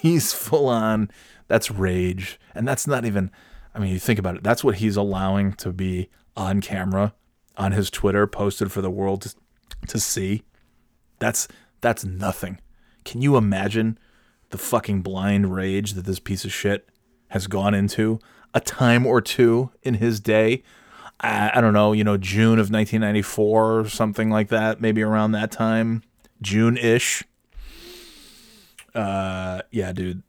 [0.00, 1.10] he's full on
[1.48, 2.40] that's rage.
[2.54, 3.30] And that's not even
[3.74, 7.12] I mean, you think about it, that's what he's allowing to be on camera
[7.58, 9.34] on his Twitter posted for the world to,
[9.88, 10.42] to see.
[11.18, 11.48] That's
[11.80, 12.60] that's nothing.
[13.04, 13.98] Can you imagine
[14.50, 16.88] the fucking blind rage that this piece of shit
[17.28, 18.18] has gone into
[18.54, 20.62] a time or two in his day?
[21.20, 25.32] I, I don't know, you know, June of 1994 or something like that, maybe around
[25.32, 26.02] that time,
[26.42, 27.24] June ish.
[28.94, 30.22] Uh, yeah, dude.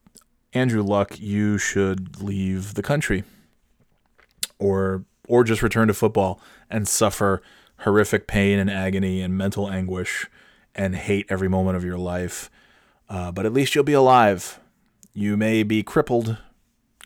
[0.53, 3.23] Andrew Luck, you should leave the country,
[4.59, 7.41] or or just return to football and suffer
[7.79, 10.25] horrific pain and agony and mental anguish
[10.77, 12.49] and hate every moment of your life.
[13.09, 14.59] Uh, but at least you'll be alive.
[15.13, 16.37] You may be crippled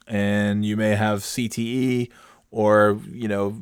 [0.07, 2.09] and you may have CTE
[2.51, 3.61] or, you know,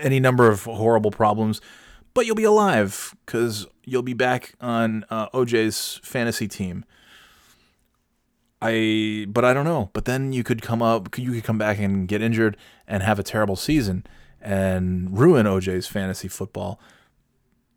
[0.00, 1.60] any number of horrible problems,
[2.14, 6.84] but you'll be alive because you'll be back on uh, OJ's fantasy team.
[8.60, 9.90] I, but I don't know.
[9.92, 13.18] But then you could come up, you could come back and get injured and have
[13.18, 14.04] a terrible season
[14.40, 16.80] and ruin OJ's fantasy football.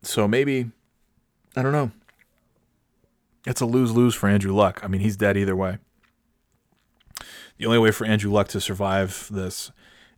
[0.02, 0.72] So maybe
[1.56, 1.92] I don't know.
[3.46, 4.82] It's a lose lose for Andrew Luck.
[4.84, 5.80] I mean, he's dead either way.
[7.58, 9.72] The only way for Andrew Luck to survive this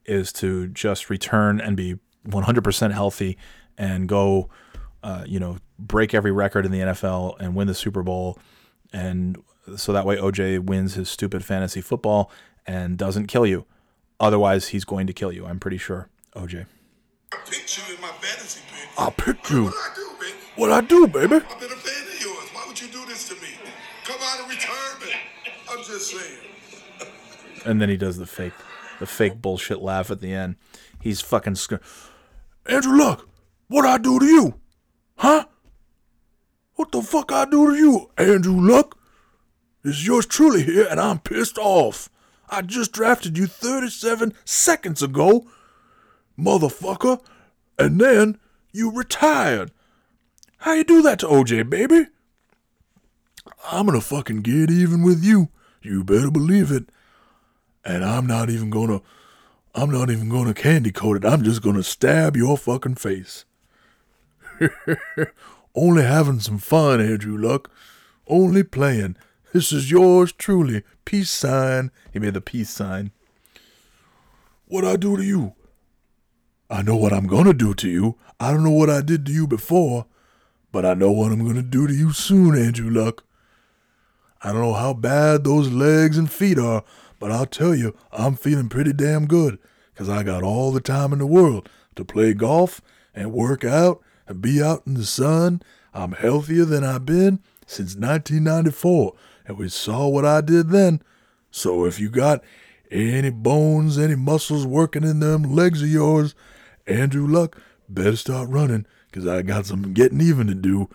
[0.06, 3.38] is to just return and be 100% healthy
[3.78, 4.50] and go,
[5.02, 8.38] uh, you know, break every record in the NFL and win the Super Bowl.
[8.92, 9.38] And
[9.76, 12.32] so that way OJ wins his stupid fantasy football
[12.66, 13.66] and doesn't kill you.
[14.20, 15.46] Otherwise, he's going to kill you.
[15.46, 16.66] I'm pretty sure, OJ.
[17.34, 19.74] I picked you in my fantasy pick I picked you.
[20.56, 21.36] What I do, baby?
[21.36, 21.46] I do, baby?
[21.50, 22.50] I've been a fan of yours.
[22.54, 23.50] Why would you do this to me?
[24.04, 25.16] Come out of retirement.
[25.70, 26.40] I'm just saying.
[27.66, 28.54] And then he does the fake,
[29.00, 30.56] the fake bullshit laugh at the end.
[31.02, 31.82] He's fucking sc-
[32.66, 33.28] Andrew Luck.
[33.68, 34.60] What I do to you?
[35.18, 35.46] Huh?
[36.76, 38.98] What the fuck I do to you, Andrew Luck?
[39.84, 42.10] This is yours truly here, and I'm pissed off.
[42.50, 45.48] I just drafted you 37 seconds ago,
[46.38, 47.20] motherfucker,
[47.80, 48.38] and then
[48.72, 49.72] you retired.
[50.64, 52.08] How you do that to OJ, baby?
[53.70, 55.50] I'm gonna fucking get even with you.
[55.82, 56.86] You better believe it.
[57.84, 59.02] And I'm not even gonna,
[59.76, 61.26] I'm not even gonna candy coat it.
[61.26, 63.44] I'm just gonna stab your fucking face.
[65.76, 67.70] Only having some fun, Andrew Luck.
[68.26, 69.18] Only playing.
[69.52, 70.84] This is yours truly.
[71.04, 71.92] Peace sign.
[72.14, 73.12] He made the peace sign.
[74.68, 75.56] What I do to you?
[76.70, 78.18] I know what I'm gonna do to you.
[78.40, 80.06] I don't know what I did to you before,
[80.74, 83.24] but I know what I'm gonna do to you soon, Andrew Luck.
[84.42, 86.84] I don't know how bad those legs and feet are,
[87.20, 89.60] but I'll tell you, I'm feeling pretty damn good,
[89.96, 92.82] 'cause I got all the time in the world to play golf
[93.16, 95.62] and work out and be out in the sun.
[95.94, 99.14] I'm healthier than I've been since 1994,
[99.48, 101.02] and we saw what I did then.
[101.52, 102.44] So if you got
[102.90, 106.34] any bones, any muscles working in them legs of yours,
[106.88, 110.90] Andrew Luck, better start running, 'cause I got some getting even to do.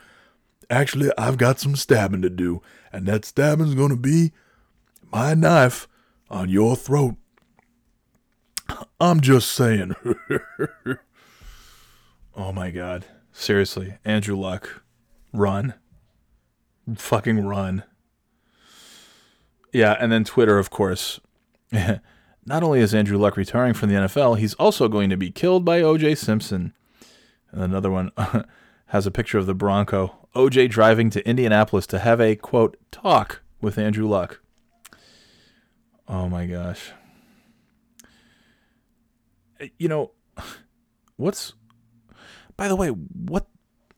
[0.68, 2.60] Actually, I've got some stabbing to do,
[2.92, 4.32] and that stabbing's gonna be
[5.10, 5.88] my knife
[6.28, 7.16] on your throat.
[9.00, 9.94] I'm just saying.
[12.36, 13.06] oh my god.
[13.32, 14.82] Seriously, Andrew Luck,
[15.32, 15.74] run.
[16.96, 17.84] Fucking run.
[19.72, 21.20] Yeah, and then Twitter, of course.
[21.72, 25.64] Not only is Andrew Luck retiring from the NFL, he's also going to be killed
[25.64, 26.14] by O.J.
[26.14, 26.72] Simpson.
[27.52, 28.12] And another one
[28.86, 30.28] has a picture of the Bronco.
[30.34, 34.40] OJ driving to Indianapolis to have a quote talk with Andrew Luck.
[36.06, 36.92] Oh my gosh.
[39.60, 40.12] Eh, you know,
[41.16, 41.54] what's
[42.56, 43.46] by the way, what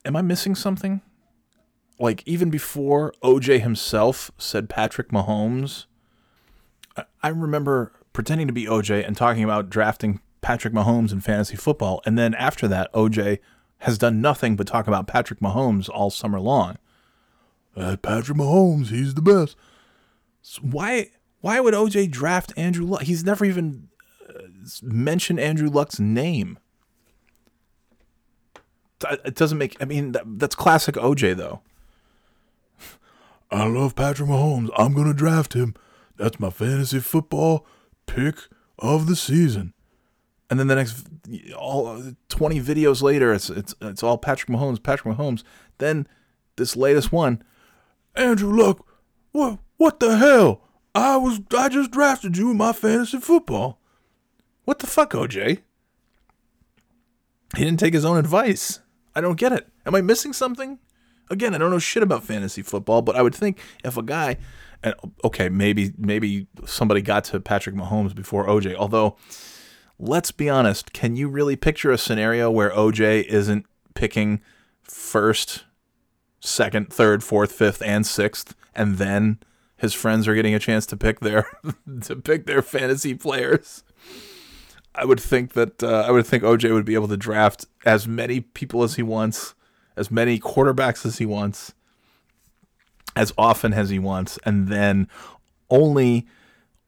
[0.04, 1.00] am I missing something?
[1.98, 5.86] Like even before OJ himself said Patrick Mahomes,
[6.96, 11.56] I, I remember pretending to be OJ and talking about drafting Patrick Mahomes in fantasy
[11.56, 13.38] football, and then after that, OJ
[13.78, 16.76] has done nothing but talk about Patrick Mahomes all summer long.
[17.76, 19.56] Uh, Patrick Mahomes, he's the best.
[20.42, 21.08] So why
[21.40, 23.02] why would OJ draft Andrew Luck?
[23.02, 23.88] He's never even
[24.28, 24.42] uh,
[24.82, 26.58] mentioned Andrew Luck's name.
[29.24, 29.76] It doesn't make.
[29.80, 31.60] I mean, that, that's classic OJ though.
[33.50, 34.70] I love Patrick Mahomes.
[34.76, 35.74] I'm gonna draft him.
[36.16, 37.66] That's my fantasy football
[38.06, 38.36] pick
[38.78, 39.72] of the season
[40.50, 41.06] and then the next
[41.56, 45.44] all 20 videos later it's it's it's all Patrick Mahomes Patrick Mahomes.
[45.78, 46.06] Then
[46.56, 47.42] this latest one
[48.16, 48.84] Andrew Luck
[49.32, 50.62] what what the hell?
[50.94, 53.78] I was I just drafted you in my fantasy football.
[54.64, 55.60] What the fuck OJ
[57.56, 58.80] he didn't take his own advice.
[59.14, 59.68] I don't get it.
[59.84, 60.78] Am I missing something?
[61.30, 64.36] Again I don't know shit about fantasy football but I would think if a guy
[64.82, 69.16] and okay maybe maybe somebody got to Patrick Mahomes before OJ although
[70.00, 74.40] let's be honest, can you really picture a scenario where OJ isn't picking
[74.82, 75.64] first,
[76.40, 79.38] second, third, fourth, fifth, and sixth, and then
[79.76, 81.46] his friends are getting a chance to pick their
[82.02, 83.84] to pick their fantasy players?
[84.94, 88.08] I would think that uh, I would think OJ would be able to draft as
[88.08, 89.54] many people as he wants,
[89.96, 91.74] as many quarterbacks as he wants,
[93.14, 95.08] as often as he wants, and then
[95.68, 96.26] only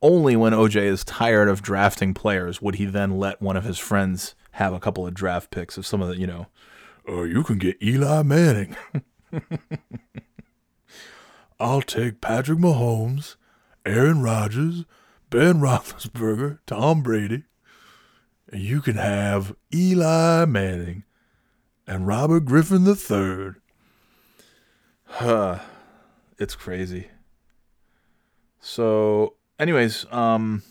[0.02, 3.78] only when OJ is tired of drafting players would he then let one of his
[3.78, 6.48] friends have a couple of draft picks of some of the, you know,
[7.06, 8.76] oh, you can get Eli Manning.
[11.60, 13.36] I'll take Patrick Mahomes,
[13.86, 14.84] Aaron Rodgers,
[15.30, 17.44] Ben Roethlisberger, Tom Brady,
[18.50, 21.04] and you can have Eli Manning
[21.86, 23.52] and Robert Griffin III.
[25.06, 25.58] Huh.
[26.38, 27.08] It's crazy.
[28.58, 30.62] So anyways, um,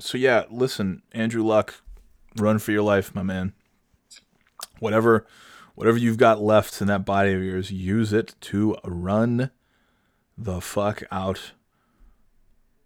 [0.00, 1.82] so yeah, listen, Andrew Luck,
[2.38, 3.52] run for your life, my man.
[4.80, 5.26] Whatever,
[5.74, 9.50] whatever you've got left in that body of yours, use it to run
[10.36, 11.52] the fuck out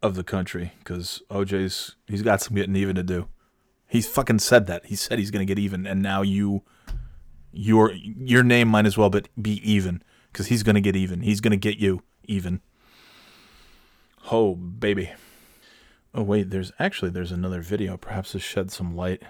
[0.03, 3.29] of the country because OJ's he's got some getting even to do.
[3.87, 4.87] He's fucking said that.
[4.87, 6.63] He said he's gonna get even, and now you,
[7.53, 10.03] your your name might as well but be even
[10.33, 11.21] because he's gonna get even.
[11.21, 12.61] He's gonna get you even.
[14.31, 15.13] Oh, baby.
[16.15, 17.97] Oh, wait, there's actually, there's another video.
[17.97, 19.23] Perhaps this shed some light.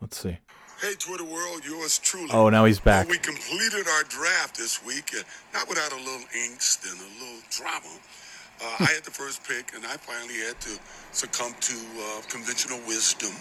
[0.00, 0.38] Let's see.
[0.80, 2.30] Hey, Twitter world, yours truly.
[2.32, 3.06] Oh, now he's back.
[3.06, 5.22] Well, we completed our draft this week, uh,
[5.52, 7.98] not without a little angst and a little drama.
[8.62, 10.78] Uh, I had the first pick, and I finally had to
[11.12, 13.32] succumb to uh, conventional wisdom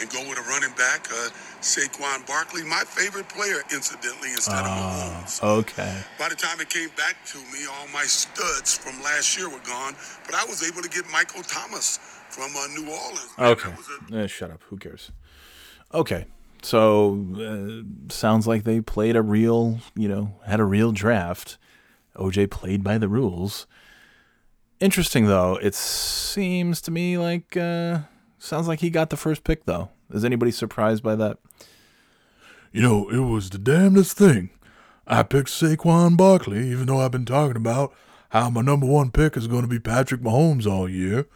[0.00, 1.28] and go with a running back, uh,
[1.60, 5.42] Saquon Barkley, my favorite player, incidentally, instead of Mahomes.
[5.60, 5.96] Okay.
[6.18, 9.62] By the time it came back to me, all my studs from last year were
[9.64, 9.94] gone,
[10.26, 11.98] but I was able to get Michael Thomas
[12.30, 13.32] from uh, New Orleans.
[13.38, 13.70] Okay.
[14.12, 14.62] a- Eh, shut up.
[14.70, 15.12] Who cares?
[15.92, 16.26] Okay.
[16.62, 21.58] So uh, sounds like they played a real, you know, had a real draft.
[22.16, 23.66] OJ played by the rules.
[24.84, 25.56] Interesting though.
[25.62, 28.00] It seems to me like uh,
[28.38, 29.88] sounds like he got the first pick though.
[30.12, 31.38] Is anybody surprised by that?
[32.70, 34.50] You know, it was the damnedest thing.
[35.06, 37.94] I picked Saquon Barkley, even though I've been talking about
[38.28, 41.28] how my number one pick is going to be Patrick Mahomes all year.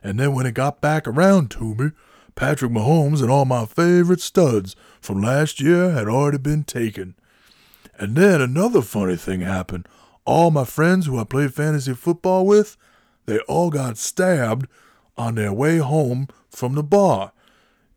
[0.00, 1.90] And then when it got back around to me,
[2.36, 7.16] Patrick Mahomes and all my favorite studs from last year had already been taken.
[7.98, 9.88] And then another funny thing happened.
[10.26, 12.76] All my friends who I played fantasy football with,
[13.26, 14.66] they all got stabbed
[15.16, 17.32] on their way home from the bar.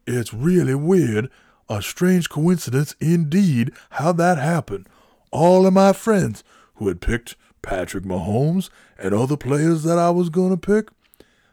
[0.05, 1.29] It's really weird,
[1.67, 4.87] a strange coincidence indeed, how that happened.
[5.31, 6.43] All of my friends
[6.75, 10.89] who had picked Patrick Mahomes and other players that I was going to pick,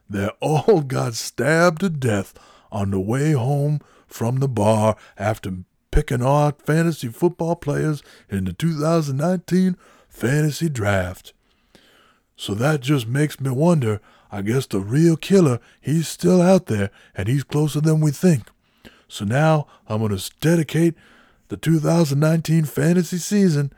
[0.08, 2.34] they all got stabbed to death
[2.70, 5.52] on the way home from the bar after
[5.90, 9.76] picking our fantasy football players in the 2019
[10.16, 11.34] fantasy draft.
[12.36, 14.00] So that just makes me wonder.
[14.32, 18.44] I guess the real killer, he's still out there and he's closer than we think.
[19.08, 20.94] So now I'm going to dedicate
[21.48, 23.72] the 2019 fantasy season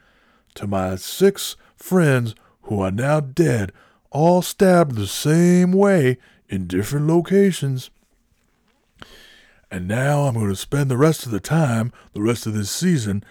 [0.55, 3.73] to my six friends who are now dead,
[4.11, 6.19] all stabbed the same way
[6.49, 7.91] in different locations.
[9.71, 12.71] And now I'm going to spend the rest of the time, the rest of this
[12.71, 13.23] season,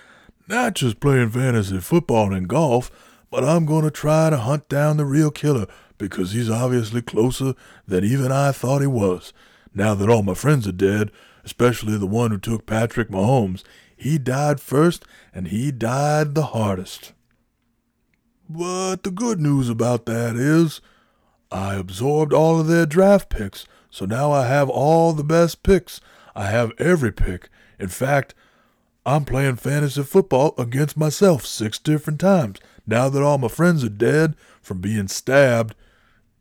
[0.48, 2.92] not just playing fantasy football and golf,
[3.30, 5.68] but I'm going to try to hunt down the real killer
[5.98, 7.54] because he's obviously closer
[7.88, 9.34] than even I thought he was.
[9.74, 11.12] Now that all my friends are dead,
[11.44, 13.64] especially the one who took Patrick Mahomes,
[13.96, 17.14] he died first and he died the hardest.
[18.50, 20.80] But the good news about that is
[21.52, 26.00] I absorbed all of their draft picks, so now I have all the best picks.
[26.36, 27.50] I have every pick.
[27.80, 28.36] In fact,
[29.08, 33.90] I'm playing fantasy football against myself six different times now that all my friends are
[33.90, 35.76] dead from being stabbed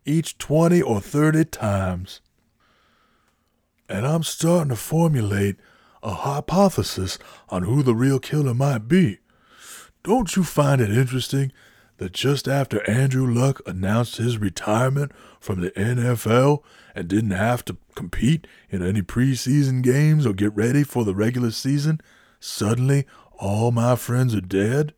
[0.05, 2.21] each 20 or 30 times.
[3.89, 5.55] And I'm starting to formulate
[6.03, 9.19] a hypothesis on who the real killer might be.
[10.03, 11.53] Don't you find it interesting
[11.99, 16.65] that just after Andrew Luck announced his retirement from the NFL
[16.97, 21.53] and didn't have to compete in any preseason games or get ready for the regular
[21.53, 22.01] season,
[22.41, 23.07] suddenly
[23.39, 24.95] all my friends are dead?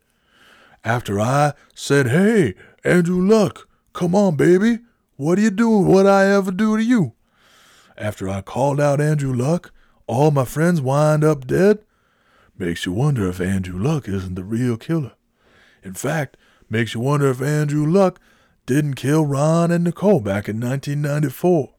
[0.84, 4.80] After I said, Hey, Andrew Luck, come on, baby.
[5.16, 5.86] What are you doing?
[5.86, 7.12] What I ever do to you?
[7.96, 9.72] After I called out Andrew Luck,
[10.06, 11.80] all my friends wind up dead?
[12.56, 15.12] Makes you wonder if Andrew Luck isn't the real killer.
[15.82, 16.36] In fact,
[16.70, 18.20] makes you wonder if Andrew Luck
[18.66, 21.70] didn't kill Ron and Nicole back in 1994.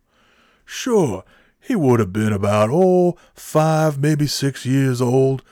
[0.66, 1.24] Sure,
[1.70, 5.44] he would have been about, oh, five, maybe six years old.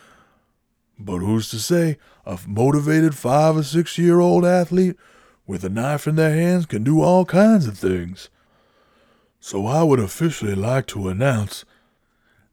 [0.97, 4.95] But who's to say a motivated five or six year old athlete
[5.45, 8.29] with a knife in their hands can do all kinds of things?
[9.39, 11.65] So I would officially like to announce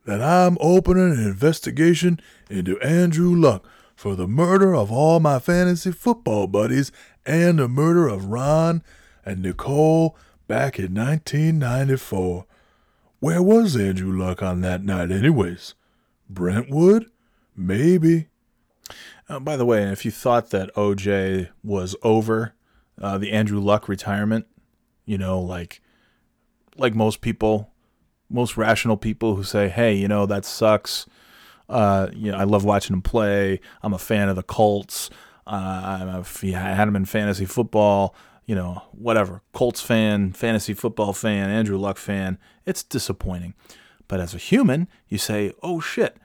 [0.05, 5.91] that I'm opening an investigation into Andrew Luck for the murder of all my fantasy
[5.91, 6.93] football buddies
[7.25, 8.83] and the murder of Ron
[9.25, 12.45] and Nicole back in 1994.
[13.25, 15.75] Where was Andrew Luck on that night, anyways?
[16.29, 17.07] Brentwood?
[17.57, 18.29] Maybe.
[19.31, 22.53] Uh, by the way, if you thought that OJ was over
[23.01, 24.45] uh, the Andrew Luck retirement,
[25.07, 25.81] you know, like
[26.77, 27.70] like most people,
[28.29, 31.07] most rational people who say, "Hey, you know that sucks."
[31.66, 33.59] Uh, you know, I love watching him play.
[33.83, 35.09] I'm a fan of the Colts.
[35.47, 38.14] Uh, f- I had him in fantasy football.
[38.47, 39.42] You know, whatever.
[39.53, 42.38] Colts fan, fantasy football fan, Andrew Luck fan.
[42.66, 43.55] It's disappointing.
[44.07, 46.18] But as a human, you say, "Oh shit."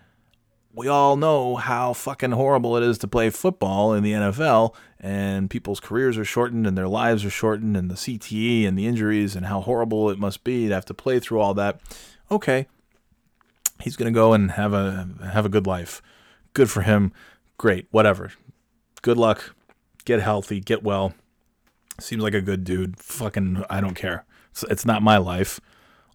[0.74, 5.50] we all know how fucking horrible it is to play football in the NFL, and
[5.50, 9.36] people's careers are shortened and their lives are shortened, and the CTE and the injuries,
[9.36, 11.82] and how horrible it must be to have to play through all that.
[12.32, 12.68] Okay,
[13.82, 16.02] he's gonna go and have a have a good life.
[16.54, 17.12] Good for him.
[17.58, 17.88] Great.
[17.92, 18.32] Whatever.
[19.02, 19.56] Good luck.
[20.06, 20.60] Get healthy.
[20.60, 21.14] Get well.
[22.00, 22.98] Seems like a good dude.
[23.00, 24.26] Fucking, I don't care.
[24.52, 25.60] It's, it's not my life.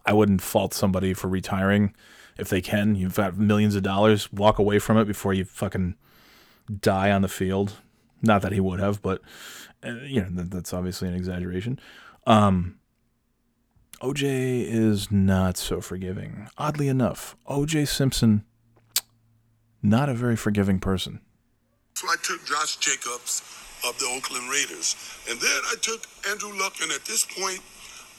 [0.05, 1.93] I wouldn't fault somebody for retiring
[2.37, 2.95] if they can.
[2.95, 4.31] You've got millions of dollars.
[4.31, 5.95] Walk away from it before you fucking
[6.79, 7.73] die on the field.
[8.21, 9.21] Not that he would have, but
[9.83, 11.79] uh, you know that, that's obviously an exaggeration.
[12.25, 12.79] Um,
[14.01, 16.47] OJ is not so forgiving.
[16.57, 18.43] Oddly enough, OJ Simpson,
[19.81, 21.21] not a very forgiving person.
[21.93, 23.41] So I took Josh Jacobs
[23.87, 24.95] of the Oakland Raiders.
[25.29, 27.59] And then I took Andrew Luck, and at this point,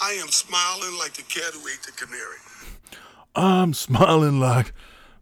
[0.01, 2.39] I am smiling like the cat who ate the canary.
[3.35, 4.73] I'm smiling like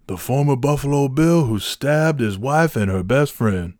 [0.06, 3.74] the former Buffalo Bill who stabbed his wife and her best friend.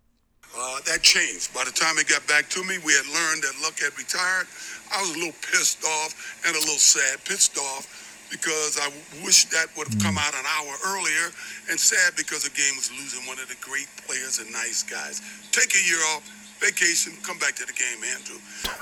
[0.56, 1.52] Uh, that changed.
[1.52, 4.46] By the time it got back to me, we had learned that Luck had retired.
[4.94, 6.14] I was a little pissed off
[6.46, 7.90] and a little sad, pissed off
[8.30, 8.90] because I
[9.24, 11.30] wish that would have come out an hour earlier,
[11.70, 15.22] and sad because the game was losing one of the great players and nice guys.
[15.52, 16.26] Take a year off,
[16.64, 18.38] vacation, come back to the game, Andrew.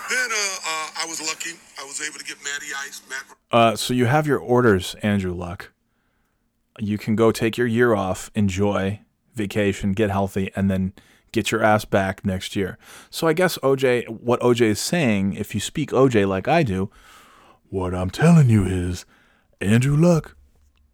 [0.08, 1.58] Then uh, uh, I was lucky.
[1.80, 3.24] I was able to get Matty Ice, Matt.
[3.50, 5.72] Uh, so you have your orders, Andrew Luck.
[6.78, 9.00] You can go take your year off, enjoy
[9.34, 10.92] vacation, get healthy, and then
[11.32, 12.78] get your ass back next year.
[13.10, 16.90] So I guess OJ, what OJ is saying, if you speak OJ like I do,
[17.68, 19.06] What I'm telling you is,
[19.60, 20.36] Andrew Luck,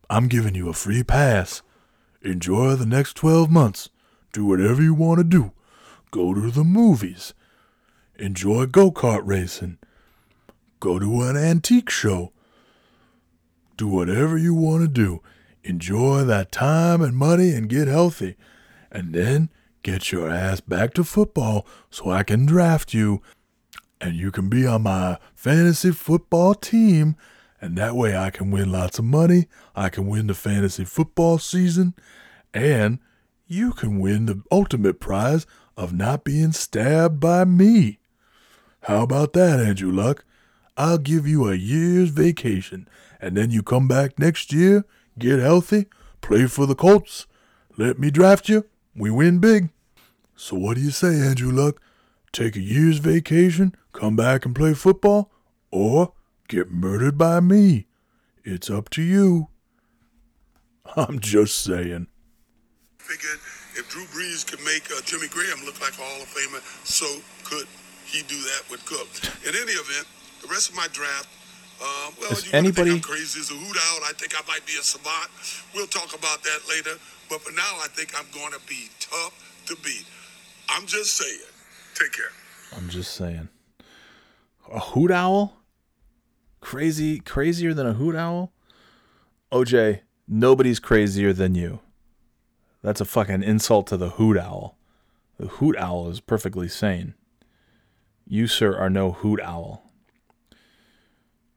[0.09, 1.61] I'm giving you a free pass.
[2.23, 3.91] Enjoy the next 12 months.
[4.33, 5.53] Do whatever you want to do.
[6.11, 7.35] Go to the movies.
[8.17, 9.79] Enjoy go kart racing.
[10.81, 12.33] Go to an antique show.
[13.77, 15.23] Do whatever you want to do.
[15.63, 18.37] Enjoy that time and money and get healthy.
[18.91, 19.51] And then
[19.83, 23.23] get your ass back to football so I can draft you
[24.01, 27.17] and you can be on my fantasy football team.
[27.61, 29.47] And that way I can win lots of money.
[29.75, 31.95] I can win the fantasy football season.
[32.55, 33.01] And
[33.47, 35.47] you can win the ultimate prize
[35.79, 38.01] of not being stabbed by me.
[38.83, 40.25] How about that, Andrew Luck?
[40.77, 42.89] I'll give you a year's vacation.
[43.21, 44.85] And then you come back next year,
[45.19, 45.87] get healthy,
[46.21, 47.27] play for the Colts.
[47.77, 48.67] Let me draft you.
[48.95, 49.71] We win big.
[50.35, 51.81] So what do you say, Andrew Luck?
[52.33, 55.31] Take a year's vacation, come back and play football,
[55.71, 56.13] or
[56.49, 57.87] get murdered by me?
[58.43, 59.49] It's up to you.
[60.97, 62.09] I'm just saying.
[62.99, 63.39] Figured
[63.79, 67.07] if Drew Brees could make uh, Jimmy Graham look like a Hall of Famer, so
[67.45, 67.67] could
[68.05, 69.07] he do that with Cook.
[69.47, 70.07] In any event,
[70.43, 71.29] the rest of my draft,
[71.81, 74.01] uh, well, Is you anybody- think I'm crazy as a hoot owl.
[74.05, 75.31] I think I might be a savant.
[75.75, 76.99] We'll talk about that later.
[77.31, 79.33] But for now, I think I'm going to be tough
[79.67, 80.05] to beat.
[80.69, 81.39] I'm just saying.
[81.95, 82.33] Take care.
[82.77, 83.49] I'm just saying.
[84.73, 85.55] A hoot owl?
[86.61, 88.53] Crazy, crazier than a hoot owl?
[89.53, 91.81] OJ, nobody's crazier than you.
[92.89, 94.79] That's a fucking insult to the hoot owl.
[95.39, 97.13] The hoot owl is perfectly sane.
[98.27, 99.93] You, sir, are no hoot owl.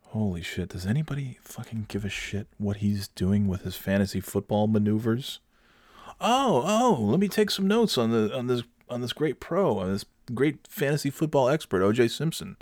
[0.07, 4.67] Holy shit, does anybody fucking give a shit what he's doing with his fantasy football
[4.67, 5.39] maneuvers?
[6.19, 9.79] Oh, oh, let me take some notes on the on this on this great pro,
[9.79, 10.03] on this
[10.33, 12.57] great fantasy football expert, OJ Simpson.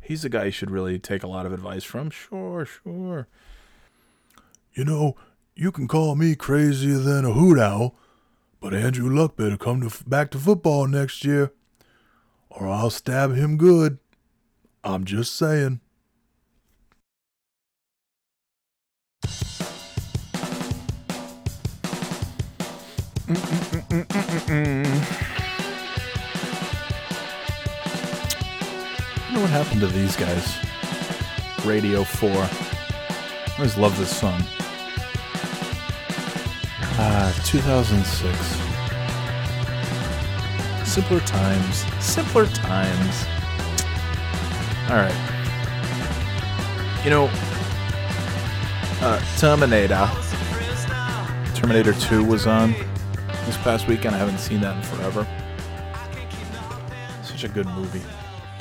[0.00, 2.10] He's the guy you should really take a lot of advice from.
[2.10, 3.26] Sure, sure.
[4.72, 5.16] You know,
[5.56, 7.96] you can call me crazier than a hoot owl,
[8.64, 11.52] but Andrew Luck better come to, back to football next year,
[12.48, 13.98] or I'll stab him good.
[14.82, 15.80] I'm just saying.
[29.30, 30.56] Know what happened to these guys?
[31.66, 32.30] Radio 4.
[32.30, 34.42] I always love this song.
[36.96, 38.38] Ah, 2006.
[40.88, 41.84] Simpler times.
[42.00, 43.26] Simpler times.
[44.88, 45.14] Alright.
[47.04, 47.30] You know,
[49.00, 50.08] uh, Terminator.
[51.54, 52.72] Terminator 2 was on
[53.46, 54.14] this past weekend.
[54.14, 55.26] I haven't seen that in forever.
[57.22, 58.02] Such a good movie.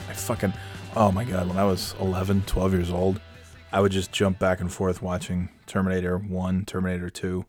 [0.10, 0.54] I fucking
[0.96, 3.20] oh my god, when I was 11, 12 years old,
[3.72, 7.46] I would just jump back and forth watching Terminator 1, Terminator 2.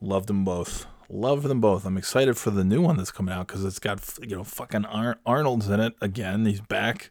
[0.00, 0.86] Loved them both.
[1.10, 1.84] Love them both.
[1.84, 4.84] I'm excited for the new one that's coming out cuz it's got you know fucking
[4.84, 6.44] Ar- Arnold's in it again.
[6.44, 7.10] He's back.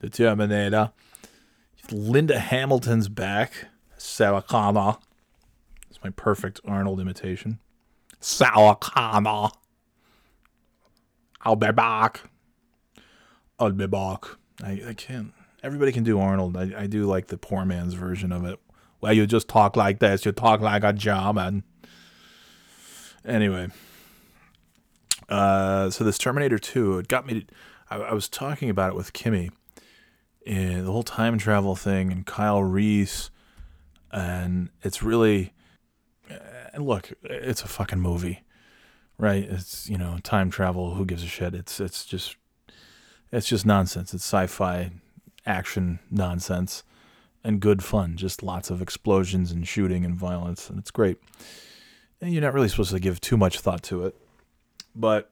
[0.00, 0.92] The Terminator.
[1.90, 3.66] Linda Hamilton's back.
[3.96, 4.98] Sarah Connor.
[5.88, 7.58] It's my perfect Arnold imitation.
[8.20, 9.50] Sarah Connor.
[11.42, 12.20] I'll be back.
[13.58, 14.24] I'll be back.
[14.62, 15.32] I, I can't.
[15.62, 16.56] Everybody can do Arnold.
[16.56, 18.58] I, I do like the poor man's version of it.
[19.00, 20.24] Well, you just talk like this.
[20.24, 21.64] You talk like a German.
[23.24, 23.68] Anyway.
[25.28, 27.40] Uh, so this Terminator 2, it got me.
[27.40, 27.46] To,
[27.90, 29.50] I, I was talking about it with Kimmy.
[30.46, 33.30] and the whole time travel thing and Kyle Reese
[34.12, 35.52] and it's really
[36.72, 38.42] and look, it's a fucking movie.
[39.18, 39.44] Right?
[39.44, 41.54] It's, you know, time travel, who gives a shit?
[41.54, 42.36] It's it's just
[43.30, 44.14] it's just nonsense.
[44.14, 44.92] It's sci-fi
[45.46, 46.82] action nonsense
[47.44, 48.16] and good fun.
[48.16, 51.18] Just lots of explosions and shooting and violence and it's great.
[52.20, 54.14] You're not really supposed to give too much thought to it.
[54.94, 55.30] But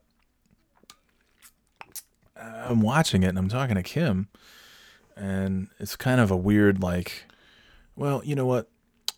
[2.35, 4.27] I'm watching it and I'm talking to Kim
[5.15, 7.25] and it's kind of a weird like
[7.95, 8.69] well, you know what?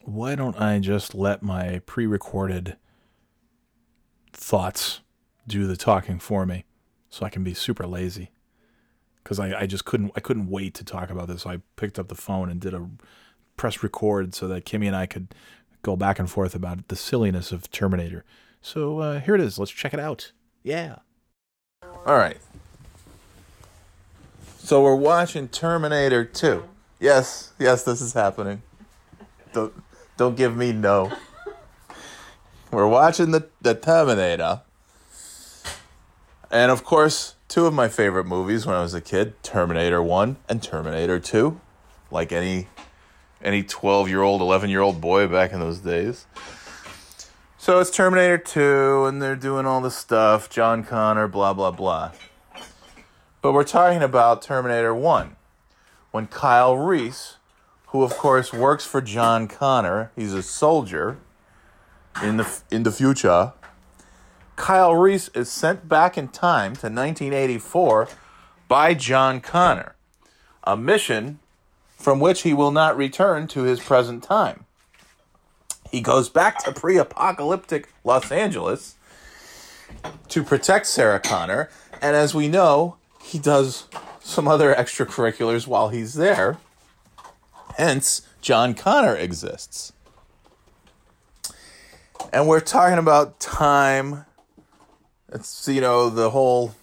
[0.02, 2.78] Why don't I just let my pre-recorded
[4.34, 5.02] thoughts
[5.48, 6.66] do the talking for me
[7.10, 8.32] so I can be super lazy?
[9.24, 11.44] Cuz I, I just couldn't I couldn't wait to talk about this.
[11.44, 12.90] So I picked up the phone and did a
[13.56, 15.36] press record so that Kimmy and I could
[15.82, 18.24] go back and forth about the silliness of Terminator.
[18.62, 19.58] So uh, here it is.
[19.58, 20.32] Let's check it out.
[20.64, 20.98] Yeah.
[22.06, 22.38] All right.
[24.60, 26.64] So we're watching Terminator 2.
[27.00, 28.62] Yes, yes, this is happening.
[29.54, 29.74] Don't
[30.18, 31.12] don't give me no.
[32.72, 34.62] We're watching the, the Terminator.
[36.52, 40.38] And of course, two of my favorite movies when I was a kid, Terminator 1
[40.48, 41.60] and Terminator 2.
[42.12, 42.68] Like any
[43.44, 46.26] any 12-year-old, 11-year-old boy back in those days.
[47.58, 52.12] So it's Terminator 2 and they're doing all the stuff, John Connor, blah blah blah.
[53.42, 55.36] But we're talking about Terminator 1
[56.10, 57.38] when Kyle Reese,
[57.88, 61.20] who of course works for John Connor, he's a soldier
[62.24, 63.54] in the in the future.
[64.56, 68.08] Kyle Reese is sent back in time to 1984
[68.68, 69.96] by John Connor,
[70.64, 71.41] a mission
[72.02, 74.66] from which he will not return to his present time.
[75.92, 78.96] He goes back to pre-apocalyptic Los Angeles
[80.30, 81.70] to protect Sarah Connor,
[82.02, 83.88] and as we know, he does
[84.20, 86.58] some other extracurriculars while he's there.
[87.78, 89.94] Hence, John Connor exists.
[92.34, 94.26] And we're talking about time.
[95.34, 96.74] It's, you know, the whole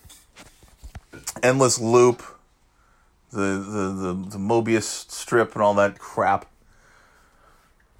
[1.42, 2.22] endless loop,
[3.30, 6.46] the, the, the, the Mobius strip and all that crap.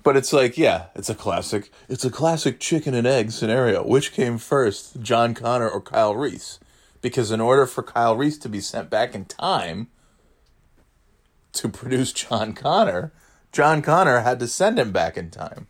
[0.02, 1.70] But it's like, yeah, it's a classic.
[1.88, 3.84] It's a classic chicken and egg scenario.
[3.84, 6.58] Which came first, John Connor or Kyle Reese?
[7.02, 9.88] Because in order for Kyle Reese to be sent back in time
[11.52, 13.12] to produce John Connor,
[13.52, 15.66] John Connor had to send him back in time.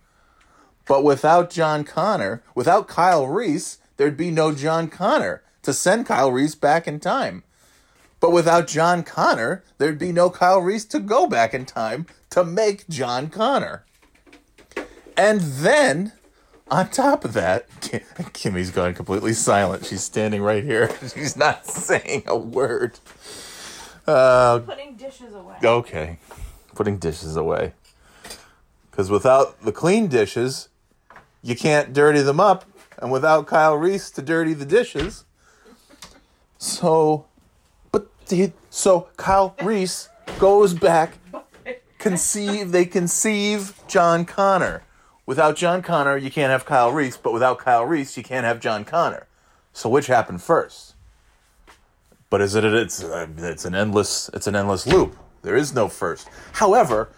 [0.86, 6.32] But without John Connor, without Kyle Reese, there'd be no John Connor to send Kyle
[6.32, 7.44] Reese back in time.
[8.20, 12.44] But without John Connor, there'd be no Kyle Reese to go back in time to
[12.44, 13.84] make John Connor.
[15.16, 16.12] And then,
[16.70, 17.66] on top of that,
[18.32, 19.84] Kimmy's gone completely silent.
[19.86, 20.90] She's standing right here.
[21.14, 22.98] She's not saying a word.
[24.06, 25.56] Uh, Putting dishes away.
[25.62, 26.18] okay,
[26.74, 27.74] putting dishes away.
[28.90, 30.68] Because without the clean dishes,
[31.42, 32.64] you can't dirty them up.
[33.00, 35.24] And without Kyle Reese to dirty the dishes.
[36.58, 37.26] So,
[38.70, 40.08] so Kyle Reese
[40.38, 41.14] goes back,
[41.98, 44.82] conceive, they conceive John Connor.
[45.26, 48.60] Without John Connor, you can't have Kyle Reese, but without Kyle Reese, you can't have
[48.60, 49.26] John Connor.
[49.72, 50.94] So which happened first?
[52.30, 52.64] But is it?
[52.64, 55.16] It's it's an endless it's an endless loop.
[55.42, 56.28] There is no first.
[56.54, 57.10] However,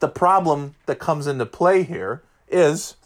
[0.00, 2.96] the problem that comes into play here is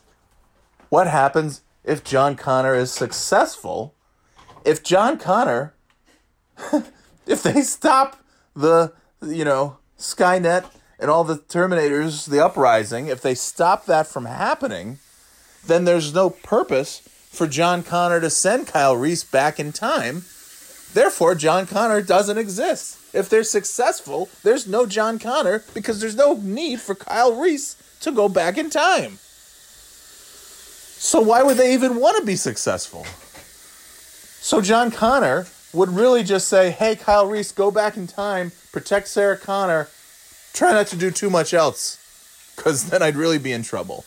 [0.89, 3.95] what happens if John Connor is successful?
[4.65, 5.75] If John Connor,
[7.31, 8.19] if they stop
[8.55, 10.67] the you know Skynet
[10.99, 14.99] and all the Terminators, the uprising, if they stop that from happening,
[15.67, 16.99] then there's no purpose
[17.31, 20.25] for John Connor to send Kyle Reese back in time.
[20.93, 22.99] Therefore, John Connor doesn't exist.
[23.15, 28.11] If they're successful, there's no John Connor because there's no need for Kyle Reese to
[28.11, 29.19] go back in time.
[31.03, 33.05] So why would they even want to be successful?
[34.43, 39.09] So John Connor would really just say, "Hey, Kyle Reese, go back in time, protect
[39.09, 39.89] Sarah Connor,
[40.53, 41.99] try not to do too much else,
[42.57, 44.05] because then I'd really be in trouble."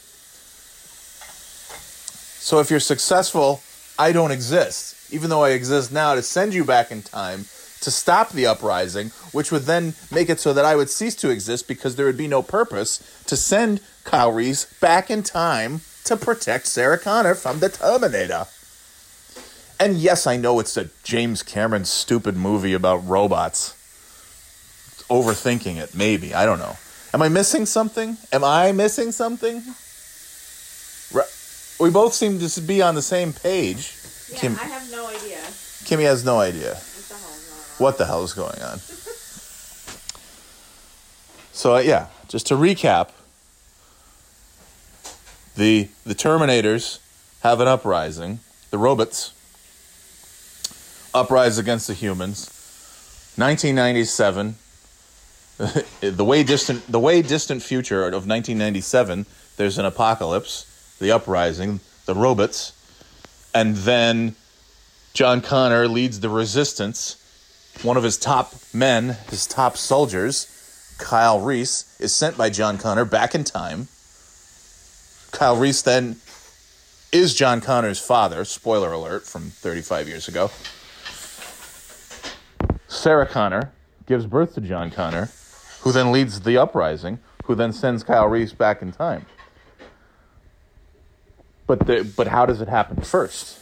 [2.40, 3.62] So if you're successful,
[3.98, 7.46] I don't exist, even though I exist now to send you back in time
[7.82, 11.30] to stop the uprising, which would then make it so that I would cease to
[11.30, 16.18] exist because there would be no purpose to send Kyle Reese back in time to
[16.18, 18.48] protect Sarah Connor from the Terminator.
[19.80, 23.76] And yes, I know it's a James Cameron stupid movie about robots.
[25.10, 26.34] Overthinking it, maybe.
[26.34, 26.78] I don't know.
[27.14, 28.18] Am I missing something?
[28.32, 29.62] Am I missing something?
[31.80, 33.94] We both seem to be on the same page.
[34.32, 35.40] Yeah, Kim, I have no idea
[35.84, 36.78] Kimmy has no idea
[37.78, 38.62] what the hell is going on.
[38.62, 38.80] what the hell is going on.
[41.56, 43.10] So uh, yeah, just to recap,
[45.56, 46.98] the the Terminators
[47.42, 48.40] have an uprising.
[48.72, 49.34] The robots
[51.14, 52.50] uprise against the humans.
[53.36, 54.56] 1997.
[56.02, 59.26] the way distant the way distant future of 1997.
[59.58, 62.74] There's an apocalypse, the uprising, the robots,
[63.54, 64.36] and then
[65.14, 67.20] John Connor leads the resistance.
[67.84, 73.06] One of his top men, his top soldiers, Kyle Reese, is sent by John Connor
[73.06, 73.88] back in time.
[75.32, 76.18] Kyle Reese then
[77.12, 78.44] is John Connor's father.
[78.44, 80.50] Spoiler alert from 35 years ago.
[83.04, 83.74] Sarah Connor
[84.08, 85.30] gives birth to John Connor,
[85.82, 89.26] who then leads the uprising, who then sends Kyle Reese back in time.
[91.68, 93.60] But the, but how does it happen first?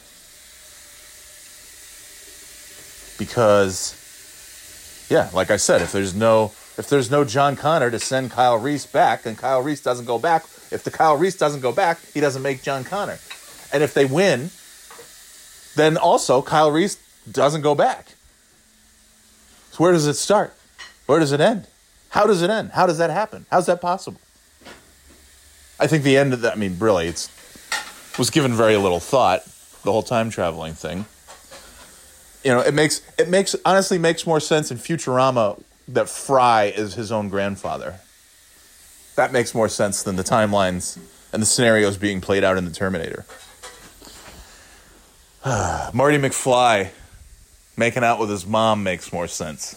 [3.17, 3.97] Because
[5.09, 8.59] yeah, like I said, if there's no if there's no John Connor to send Kyle
[8.59, 11.99] Reese back, then Kyle Reese doesn't go back, if the Kyle Reese doesn't go back,
[12.13, 13.17] he doesn't make John Connor.
[13.73, 14.51] And if they win,
[15.75, 16.99] then also Kyle Reese
[17.31, 18.09] doesn't go back.
[19.71, 20.53] So where does it start?
[21.05, 21.67] Where does it end?
[22.09, 22.71] How does it end?
[22.71, 23.45] How does that happen?
[23.49, 24.19] How's that possible?
[25.79, 27.29] I think the end of that, I mean, really, it's
[28.19, 29.43] was given very little thought,
[29.83, 31.05] the whole time traveling thing.
[32.43, 36.95] You know, it makes it makes honestly makes more sense in Futurama that Fry is
[36.95, 37.99] his own grandfather.
[39.15, 40.97] That makes more sense than the timelines
[41.31, 43.25] and the scenarios being played out in the Terminator.
[45.93, 46.89] Marty McFly
[47.77, 49.75] making out with his mom makes more sense.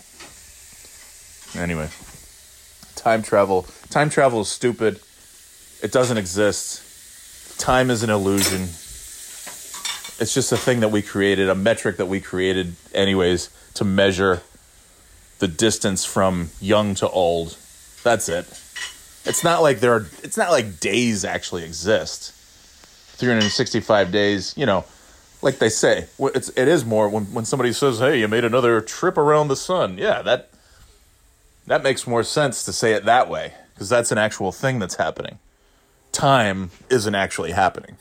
[1.57, 1.89] Anyway,
[2.97, 3.67] time travel.
[3.91, 5.01] Time travel is stupid.
[5.83, 7.59] It doesn't exist.
[7.59, 8.63] Time is an illusion.
[10.21, 14.43] It's just a thing that we created, a metric that we created, anyways, to measure
[15.39, 17.57] the distance from young to old.
[18.03, 18.47] That's it.
[19.25, 20.07] It's not like there are.
[20.23, 22.33] It's not like days actually exist.
[23.17, 24.85] 365 days, you know,
[25.45, 28.81] like they say, it's it is more when when somebody says, "Hey, you made another
[28.81, 30.51] trip around the sun." Yeah, that
[31.67, 34.95] that makes more sense to say it that way because that's an actual thing that's
[34.95, 35.39] happening.
[36.13, 37.99] Time isn't actually happening.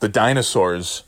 [0.00, 1.04] The dinosaurs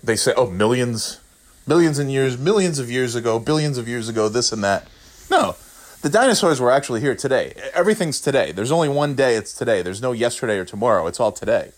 [0.00, 1.18] they say, "Oh, millions
[1.66, 4.86] millions and years, millions of years ago, billions of years ago, this and that."
[5.28, 5.56] No.
[6.02, 7.54] The dinosaurs were actually here today.
[7.72, 8.52] Everything's today.
[8.52, 9.80] There's only one day, it's today.
[9.80, 11.06] There's no yesterday or tomorrow.
[11.06, 11.72] It's all today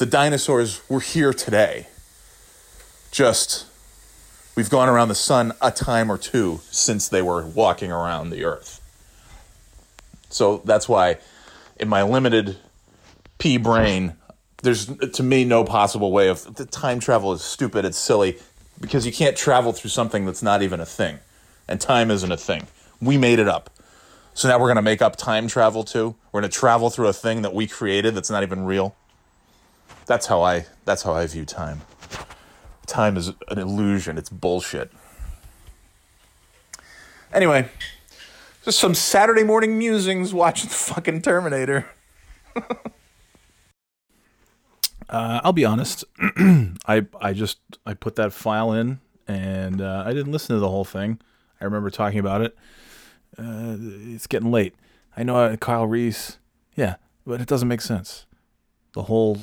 [0.00, 1.86] the dinosaurs were here today.
[3.10, 3.66] Just,
[4.56, 8.46] we've gone around the sun a time or two since they were walking around the
[8.46, 8.80] earth.
[10.30, 11.18] So that's why,
[11.78, 12.56] in my limited
[13.36, 14.14] pea brain,
[14.62, 17.84] there's to me no possible way of the time travel is stupid.
[17.84, 18.38] It's silly
[18.80, 21.18] because you can't travel through something that's not even a thing,
[21.68, 22.68] and time isn't a thing.
[23.02, 23.68] We made it up.
[24.32, 26.14] So now we're going to make up time travel too.
[26.32, 28.96] We're going to travel through a thing that we created that's not even real.
[30.10, 31.82] That's how I that's how I view time.
[32.84, 34.18] Time is an illusion.
[34.18, 34.90] It's bullshit.
[37.32, 37.68] Anyway,
[38.64, 41.86] just some Saturday morning musings watching the fucking Terminator.
[45.08, 46.02] uh, I'll be honest.
[46.18, 48.98] I I just I put that file in
[49.28, 51.20] and uh, I didn't listen to the whole thing.
[51.60, 52.56] I remember talking about it.
[53.38, 54.74] Uh, it's getting late.
[55.16, 56.38] I know uh, Kyle Reese.
[56.74, 58.26] Yeah, but it doesn't make sense.
[58.92, 59.38] The whole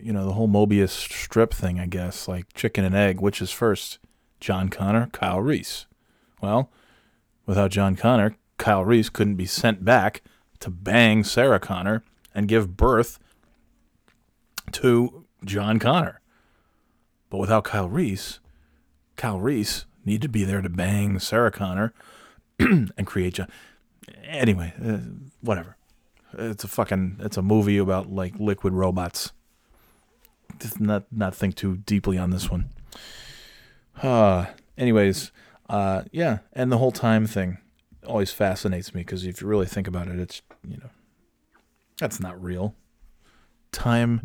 [0.00, 3.50] you know, the whole Mobius strip thing, I guess, like chicken and egg, which is
[3.50, 3.98] first?
[4.40, 5.86] John Connor, Kyle Reese.
[6.40, 6.70] Well,
[7.46, 10.22] without John Connor, Kyle Reese couldn't be sent back
[10.60, 13.18] to bang Sarah Connor and give birth
[14.72, 16.20] to John Connor.
[17.30, 18.40] But without Kyle Reese,
[19.16, 21.92] Kyle Reese needed to be there to bang Sarah Connor
[22.58, 23.48] and create John.
[24.24, 24.98] Anyway, uh,
[25.40, 25.76] whatever.
[26.34, 29.32] It's a fucking it's a movie about like liquid robots
[30.78, 32.70] not not think too deeply on this one.
[34.02, 34.46] Uh,
[34.76, 35.32] anyways,
[35.68, 37.58] uh, yeah, and the whole time thing
[38.06, 40.90] always fascinates me because if you really think about it, it's you know,
[41.98, 42.74] that's not real.
[43.72, 44.22] Time,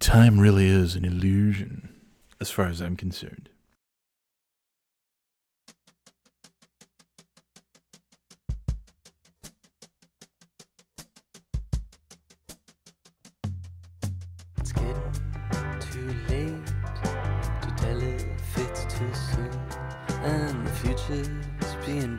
[0.00, 1.94] time really is an illusion,
[2.40, 3.48] as far as I'm concerned.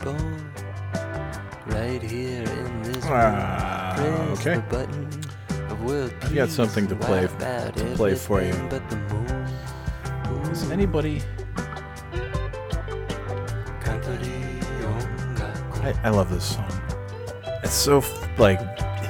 [0.05, 4.61] Right here in this ah, okay.
[5.67, 8.53] I've got something to play to play for you.
[10.51, 11.21] Is anybody
[15.85, 16.71] I, I love this song.
[17.63, 18.03] It's so
[18.39, 18.59] like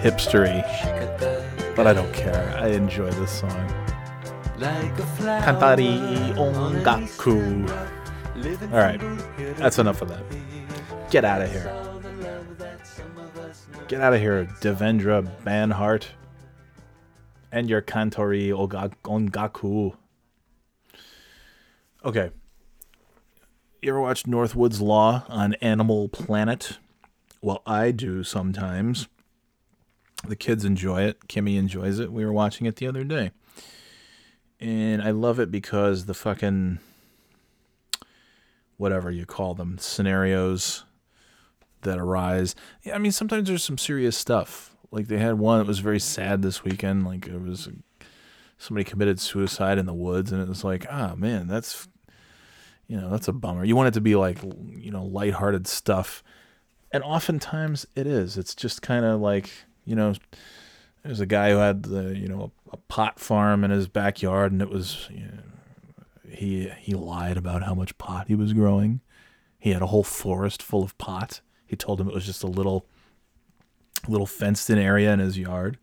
[0.04, 0.62] hipstery,
[1.76, 2.54] but I don't care.
[2.58, 3.50] I enjoy this song.
[4.60, 7.70] Kantori Ongaku.
[8.74, 9.00] All right,
[9.58, 10.24] that's enough of that.
[11.16, 11.72] Get out of here.
[13.88, 16.08] Get out of here, Devendra Banhart.
[17.54, 19.96] And your Kantori Ongaku.
[22.04, 22.32] Okay.
[23.82, 26.80] You ever watch North Woods Law on Animal Planet?
[27.42, 29.08] Well, I do sometimes.
[30.28, 31.30] The kids enjoy it.
[31.30, 32.12] Kimmy enjoys it.
[32.12, 33.32] We were watching it the other day.
[34.60, 36.80] And I love it because the fucking
[38.76, 40.84] whatever you call them scenarios
[41.86, 42.56] that arise.
[42.84, 44.76] Yeah, I mean sometimes there's some serious stuff.
[44.92, 47.06] Like they had one that was very sad this weekend.
[47.06, 47.70] Like it was
[48.58, 51.88] somebody committed suicide in the woods, and it was like, ah, oh, man, that's
[52.88, 53.64] you know that's a bummer.
[53.64, 56.24] You want it to be like you know lighthearted stuff,
[56.92, 58.38] and oftentimes it is.
[58.38, 59.50] It's just kind of like
[59.84, 60.14] you know.
[61.04, 64.52] There's a guy who had the you know a, a pot farm in his backyard,
[64.52, 65.44] and it was you know,
[66.30, 69.02] he he lied about how much pot he was growing.
[69.60, 71.42] He had a whole forest full of pot.
[71.66, 72.86] He told him it was just a little
[74.08, 75.78] little fenced in area in his yard.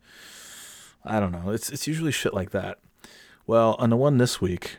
[1.04, 1.50] I don't know.
[1.50, 2.78] It's it's usually shit like that.
[3.46, 4.78] Well, on the one this week,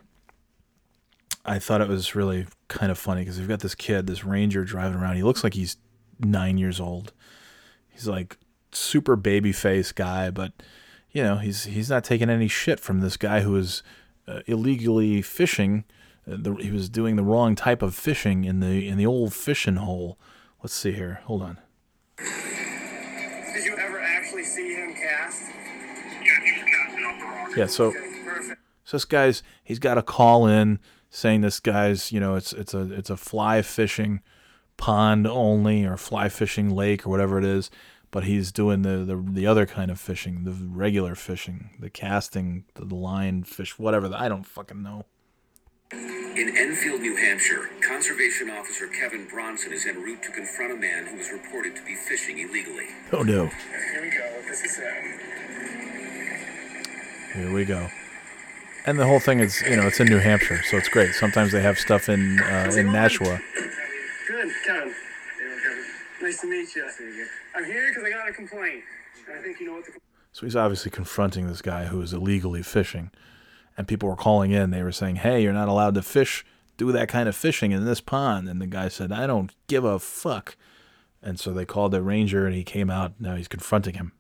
[1.46, 4.64] I thought it was really kind of funny because we've got this kid, this ranger
[4.64, 5.18] driving around.
[5.18, 5.78] He looks like he's
[6.20, 7.12] nine years old.
[7.90, 8.38] He's like
[8.72, 10.54] super baby face guy, but
[11.12, 13.84] you know he's he's not taking any shit from this guy who is
[14.28, 15.84] uh, illegally fishing.
[16.26, 19.34] Uh, the, he was doing the wrong type of fishing in the in the old
[19.34, 20.18] fishing hole.
[20.64, 21.20] Let's see here.
[21.26, 21.58] Hold on.
[22.18, 25.52] Did you ever actually see him cast?
[27.56, 27.68] Yeah.
[27.68, 27.92] So,
[28.86, 32.74] so this guy's he's got a call in saying this guy's you know it's it's
[32.74, 34.22] a it's a fly fishing
[34.78, 37.70] pond only or fly fishing lake or whatever it is
[38.14, 42.64] but he's doing the, the the other kind of fishing, the regular fishing, the casting,
[42.76, 44.10] the line fish, whatever.
[44.16, 45.06] I don't fucking know.
[46.36, 51.06] In Enfield, New Hampshire, conservation officer Kevin Bronson is en route to confront a man
[51.06, 52.88] who is reported to be fishing illegally.
[53.12, 53.48] Oh no.
[53.48, 54.42] Here we go.
[54.48, 55.20] This is him.
[57.36, 57.88] Here we go.
[58.86, 61.14] And the whole thing is, you know, it's in New Hampshire, so it's great.
[61.14, 63.40] Sometimes they have stuff in uh, in Nashua.
[64.28, 64.94] Good, Kevin.
[66.22, 66.90] Nice to meet you.
[67.56, 68.84] I'm here because I got a complaint.
[69.32, 69.92] I think you know what the.
[70.32, 73.12] So he's obviously confronting this guy who is illegally fishing,
[73.78, 74.70] and people were calling in.
[74.72, 76.46] They were saying, "Hey, you're not allowed to fish,
[76.78, 79.84] do that kind of fishing in this pond." And the guy said, "I don't give
[79.84, 80.56] a fuck."
[81.22, 83.14] And so they called the ranger, and he came out.
[83.20, 84.12] Now he's confronting him.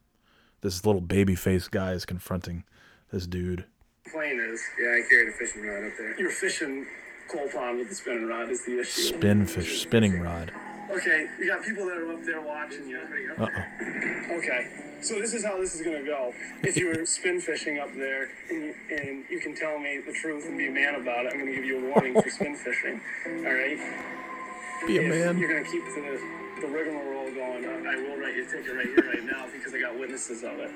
[0.61, 2.63] This little baby faced guy is confronting
[3.11, 3.65] this dude.
[4.05, 6.19] Complaint is Yeah, I carried a fishing rod up there.
[6.19, 6.85] you're fishing
[7.29, 9.01] Cole pond with the spinning rod is the issue.
[9.01, 10.51] Spin fish, spinning rod.
[10.91, 12.99] Okay, you got people that are up there watching you.
[13.37, 14.35] Uh oh.
[14.37, 14.67] Okay,
[15.01, 16.33] so this is how this is gonna go.
[16.61, 20.13] If you were spin fishing up there and you, and you can tell me the
[20.13, 22.55] truth and be a man about it, I'm gonna give you a warning for spin
[22.55, 22.99] fishing.
[23.27, 23.77] All right.
[24.85, 25.37] Be a If man.
[25.37, 26.19] You're gonna keep the
[26.61, 27.65] the rigmarole going.
[27.65, 30.43] uh, I will write you a ticket right here, right now, because I got witnesses
[30.43, 30.71] of it.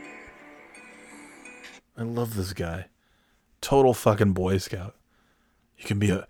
[1.97, 2.85] I love this guy.
[3.61, 4.95] Total fucking Boy Scout.
[5.75, 6.27] He can be a.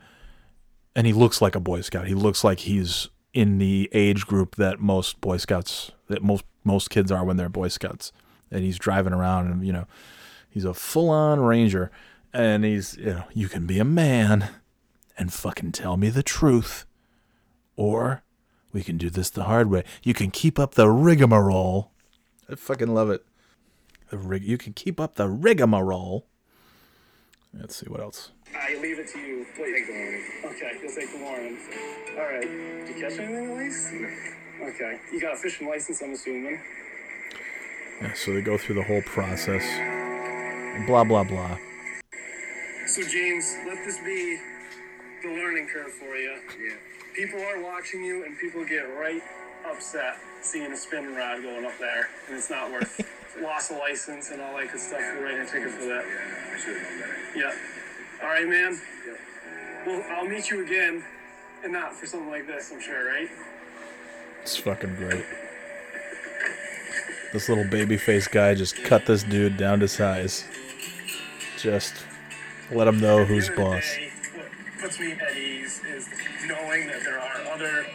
[0.95, 2.07] And he looks like a Boy Scout.
[2.07, 6.89] He looks like he's in the age group that most Boy Scouts, that most most
[6.89, 8.11] kids are when they're Boy Scouts.
[8.49, 9.85] And he's driving around and, you know,
[10.49, 11.91] he's a full on ranger.
[12.33, 14.49] And he's, you know, you can be a man
[15.19, 16.87] and fucking tell me the truth.
[17.75, 18.23] Or
[18.73, 19.83] we can do this the hard way.
[20.01, 21.91] You can keep up the rigmarole.
[22.49, 23.23] I fucking love it.
[24.09, 24.43] The rig.
[24.43, 26.25] You can keep up the rigmarole.
[27.53, 28.31] Let's see what else.
[28.55, 29.45] I leave it to you.
[29.55, 29.89] Please.
[30.45, 31.57] Okay, you'll take the warning.
[32.17, 32.41] All right.
[32.41, 33.93] Did you catch anything at least?
[34.61, 34.99] Okay.
[35.11, 36.59] You got a fishing license, I'm assuming.
[38.01, 39.63] Yeah, so they go through the whole process.
[40.87, 41.57] Blah blah blah.
[42.85, 44.39] So James, let this be
[45.23, 46.37] the learning curve for you.
[46.59, 46.75] Yeah.
[47.15, 49.21] People are watching you, and people get right
[49.69, 53.01] upset seeing a spin rod going up there, and it's not worth
[53.41, 54.99] loss of license and all that good stuff.
[54.99, 56.05] We're writing a ticket for that.
[56.05, 57.26] Yeah, I should have known better.
[57.37, 57.53] Yeah.
[58.23, 58.81] All right, man.
[59.85, 61.03] Well, I'll meet you again,
[61.63, 63.29] and not for something like this, I'm sure, right?
[64.41, 65.23] It's fucking great.
[67.33, 70.45] This little baby face guy just cut this dude down to size.
[71.57, 72.05] Just
[72.71, 73.95] let him know who's At the end of the boss.
[73.95, 76.09] day, What puts me at ease is
[76.47, 77.85] knowing that there are other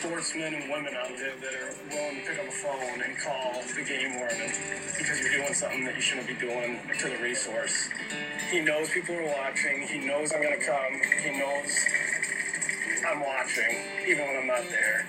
[0.00, 3.52] sportsmen and women out there that are willing to pick up a phone and call
[3.76, 4.50] the game warden
[4.96, 7.90] because you're doing something that you shouldn't be doing to the resource.
[8.50, 9.86] He knows people are watching.
[9.86, 11.00] He knows I'm gonna come.
[11.22, 11.84] He knows
[13.06, 13.76] I'm watching,
[14.08, 15.06] even when I'm not there.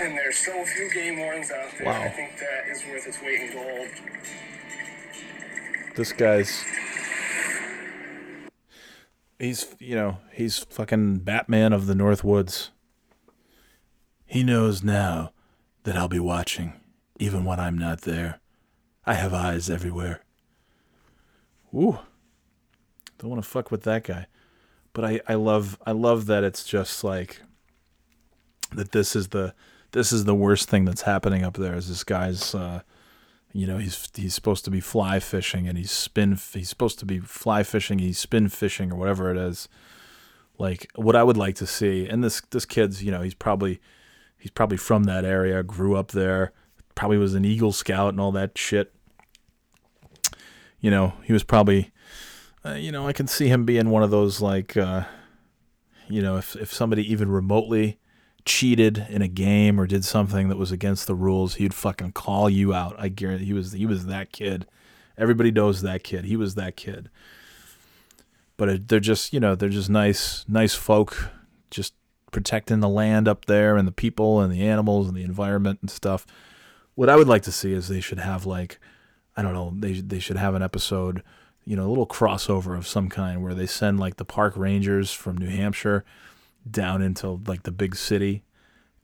[0.00, 1.86] And there's so few game wardens out there.
[1.86, 2.02] Wow.
[2.02, 3.88] I think that is worth its weight in gold.
[5.96, 6.64] This guy's.
[9.40, 12.70] He's, you know, he's fucking Batman of the North Woods.
[14.26, 15.32] He knows now
[15.84, 16.80] that I'll be watching,
[17.18, 18.40] even when I'm not there.
[19.06, 20.22] I have eyes everywhere.
[21.74, 21.98] Ooh.
[23.18, 24.26] Don't want to fuck with that guy.
[24.92, 27.40] But I, I love I love that it's just like
[28.72, 29.54] that this is the
[29.92, 32.80] this is the worst thing that's happening up there is this guy's uh
[33.52, 37.06] you know he's he's supposed to be fly fishing and he's spin he's supposed to
[37.06, 39.68] be fly fishing he's spin fishing or whatever it is
[40.58, 43.80] like what i would like to see and this this kid's you know he's probably
[44.44, 46.52] he's probably from that area grew up there
[46.94, 48.92] probably was an eagle scout and all that shit
[50.80, 51.90] you know he was probably
[52.64, 55.04] uh, you know i can see him being one of those like uh
[56.08, 57.98] you know if if somebody even remotely
[58.44, 62.50] cheated in a game or did something that was against the rules, he'd fucking call
[62.50, 62.94] you out.
[62.98, 64.66] I guarantee he was he was that kid.
[65.16, 66.24] Everybody knows that kid.
[66.24, 67.08] He was that kid.
[68.56, 71.30] But they're just you know they're just nice nice folk,
[71.70, 71.94] just
[72.34, 75.88] protecting the land up there and the people and the animals and the environment and
[75.90, 76.26] stuff.
[76.96, 78.80] What I would like to see is they should have like
[79.36, 81.22] I don't know they they should have an episode
[81.64, 85.12] you know a little crossover of some kind where they send like the park rangers
[85.12, 86.04] from New Hampshire
[86.68, 88.42] down into like the big city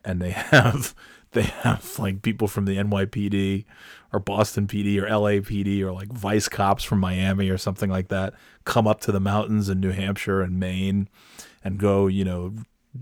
[0.05, 0.93] and they have
[1.31, 3.65] they have like people from the NYPD
[4.13, 8.35] or Boston PD or LAPD or like vice cops from Miami or something like that
[8.65, 11.09] come up to the mountains in New Hampshire and Maine
[11.63, 12.55] and go, you know,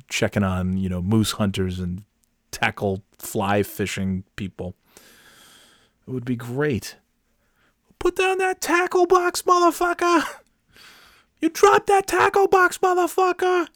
[0.08, 2.04] checking on, you know, moose hunters and
[2.50, 4.74] tackle fly fishing people.
[6.06, 6.96] It would be great.
[7.98, 10.24] Put down that tackle box, motherfucker.
[11.40, 13.68] You dropped that tackle box, motherfucker.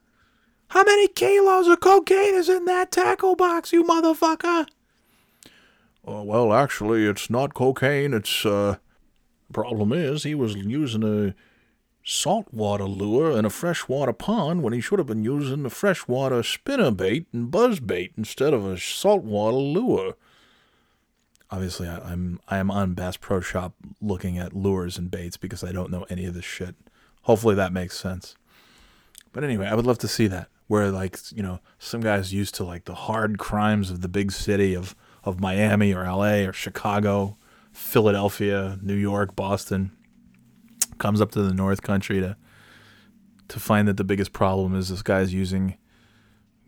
[0.69, 4.67] How many kilos of cocaine is in that tackle box, you motherfucker?
[6.05, 8.15] Oh, well, actually, it's not cocaine.
[8.15, 8.77] It's, uh,
[9.53, 11.35] problem is he was using a
[12.05, 16.91] saltwater lure in a freshwater pond when he should have been using a freshwater spinner
[16.91, 20.15] bait and buzz bait instead of a saltwater lure.
[21.51, 25.63] Obviously, I, I'm I am on Bass Pro Shop looking at lures and baits because
[25.63, 26.75] I don't know any of this shit.
[27.23, 28.37] Hopefully, that makes sense.
[29.33, 32.55] But anyway, I would love to see that where like you know some guys used
[32.55, 36.47] to like the hard crimes of the big city of of Miami or L.A.
[36.47, 37.37] or Chicago,
[37.73, 39.93] Philadelphia, New York, Boston,
[41.03, 42.37] comes up to the North Country to
[43.49, 45.77] to find that the biggest problem is this guy's using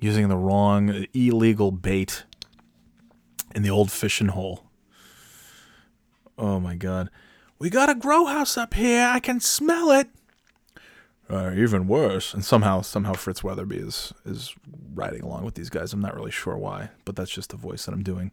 [0.00, 2.24] using the wrong illegal bait
[3.54, 4.64] in the old fishing hole.
[6.36, 7.10] Oh my god.
[7.60, 9.06] We got a grow house up here.
[9.06, 10.08] I can smell it.
[11.30, 14.52] Uh, even worse, and somehow somehow Fritz Weatherby is is
[14.94, 15.92] riding along with these guys.
[15.92, 18.32] I'm not really sure why, but that's just the voice that I'm doing.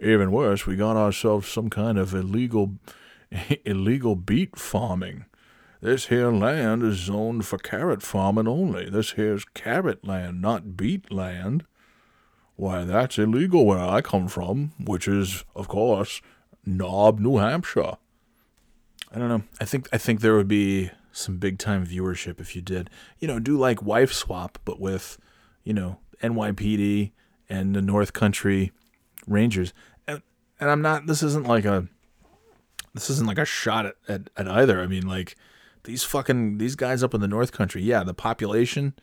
[0.00, 2.78] Even worse, we got ourselves some kind of illegal
[3.66, 5.26] illegal beet farming.
[5.82, 8.88] This here land is zoned for carrot farming only.
[8.88, 11.64] This here's carrot land, not beet land.
[12.54, 16.22] Why, that's illegal where I come from, which is, of course,
[16.64, 17.96] Knob, New Hampshire.
[19.10, 19.42] I don't know.
[19.60, 22.88] I think I think there would be some big time viewership if you did.
[23.18, 25.18] You know, do like wife swap, but with,
[25.64, 27.10] you know, NYPD
[27.48, 28.70] and the North Country
[29.26, 29.74] Rangers.
[30.06, 30.22] And
[30.60, 31.08] and I'm not.
[31.08, 31.88] This isn't like a.
[32.94, 34.80] This isn't like a shot at, at, at either.
[34.80, 35.34] I mean, like
[35.84, 37.82] these fucking these guys up in the North Country.
[37.82, 38.94] Yeah, the population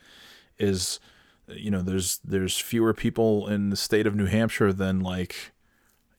[0.57, 0.99] is,
[1.47, 5.51] you know, there's there's fewer people in the state of New Hampshire than like,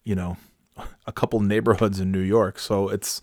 [0.04, 0.36] you know,
[1.06, 2.58] a couple neighborhoods in New York.
[2.58, 3.20] So it's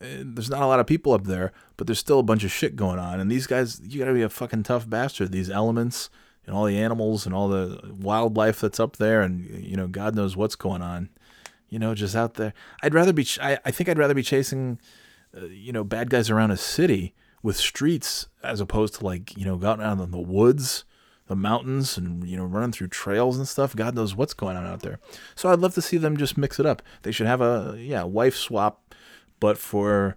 [0.00, 2.52] eh, there's not a lot of people up there, but there's still a bunch of
[2.52, 3.20] shit going on.
[3.20, 5.32] And these guys, you gotta be a fucking tough bastard.
[5.32, 6.10] These elements
[6.46, 10.14] and all the animals and all the wildlife that's up there, and you know, God
[10.14, 11.08] knows what's going on.
[11.68, 12.54] You know, just out there.
[12.82, 13.24] I'd rather be.
[13.24, 14.78] Ch- I, I think I'd rather be chasing,
[15.50, 19.56] you know, bad guys around a city with streets as opposed to like you know,
[19.56, 20.84] going out in the woods,
[21.26, 23.76] the mountains, and you know, running through trails and stuff.
[23.76, 24.98] God knows what's going on out there.
[25.34, 26.82] So I'd love to see them just mix it up.
[27.02, 28.84] They should have a yeah wife swap
[29.44, 30.16] but for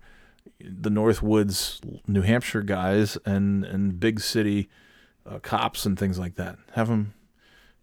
[0.59, 4.69] the North Woods, New Hampshire guys and and big city
[5.25, 6.57] uh, cops and things like that.
[6.73, 7.13] Have them,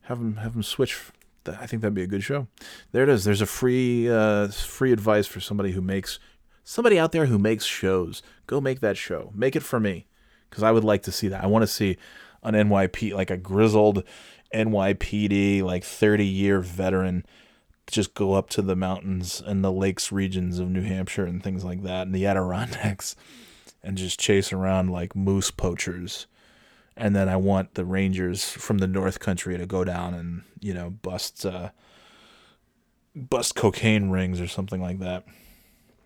[0.02, 0.98] have them, have them switch.
[1.46, 2.48] I think that'd be a good show.
[2.92, 3.24] There it is.
[3.24, 6.18] There's a free uh, free advice for somebody who makes
[6.64, 8.22] somebody out there who makes shows.
[8.46, 9.30] Go make that show.
[9.34, 10.06] Make it for me
[10.50, 11.44] because I would like to see that.
[11.44, 11.96] I want to see
[12.42, 14.02] an NYP like a grizzled
[14.52, 17.24] NYPD like 30 year veteran
[17.86, 21.64] just go up to the mountains and the lakes regions of New Hampshire and things
[21.64, 23.16] like that and the Adirondacks
[23.82, 26.26] and just chase around like moose poachers
[26.96, 30.72] and then I want the Rangers from the North Country to go down and you
[30.72, 31.70] know bust uh,
[33.14, 35.24] bust cocaine rings or something like that.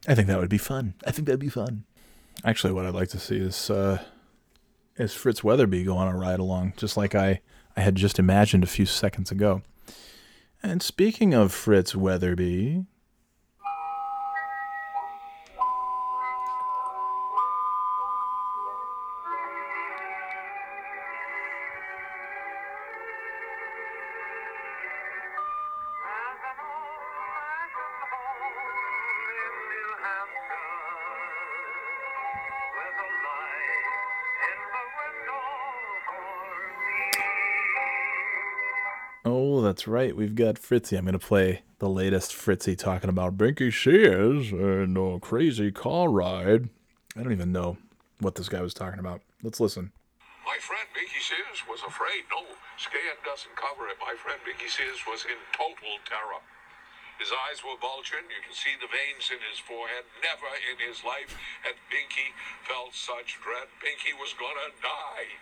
[0.09, 0.95] I think that would be fun.
[1.07, 1.85] I think that'd be fun.
[2.43, 4.03] Actually, what I'd like to see is uh,
[4.97, 7.43] is Fritz Weatherby go on a ride along, just like I
[7.77, 9.63] I had just imagined a few seconds ago.
[10.63, 12.87] And speaking of Fritz Weatherby,
[39.79, 40.11] that's right.
[40.11, 40.99] We've got Fritzy.
[40.99, 46.11] I'm going to play the latest Fritzy talking about Binky Shears and a crazy car
[46.11, 46.67] ride.
[47.15, 47.79] I don't even know
[48.19, 49.23] what this guy was talking about.
[49.39, 49.95] Let's listen.
[50.43, 52.27] My friend Binky Sears was afraid.
[52.27, 52.43] No,
[52.75, 54.03] scan doesn't cover it.
[54.03, 56.43] My friend Binky Sears was in total terror.
[57.23, 58.27] His eyes were bulging.
[58.35, 60.11] You can see the veins in his forehead.
[60.27, 62.35] Never in his life had Binky
[62.67, 63.71] felt such dread.
[63.79, 65.39] Binky was gonna die.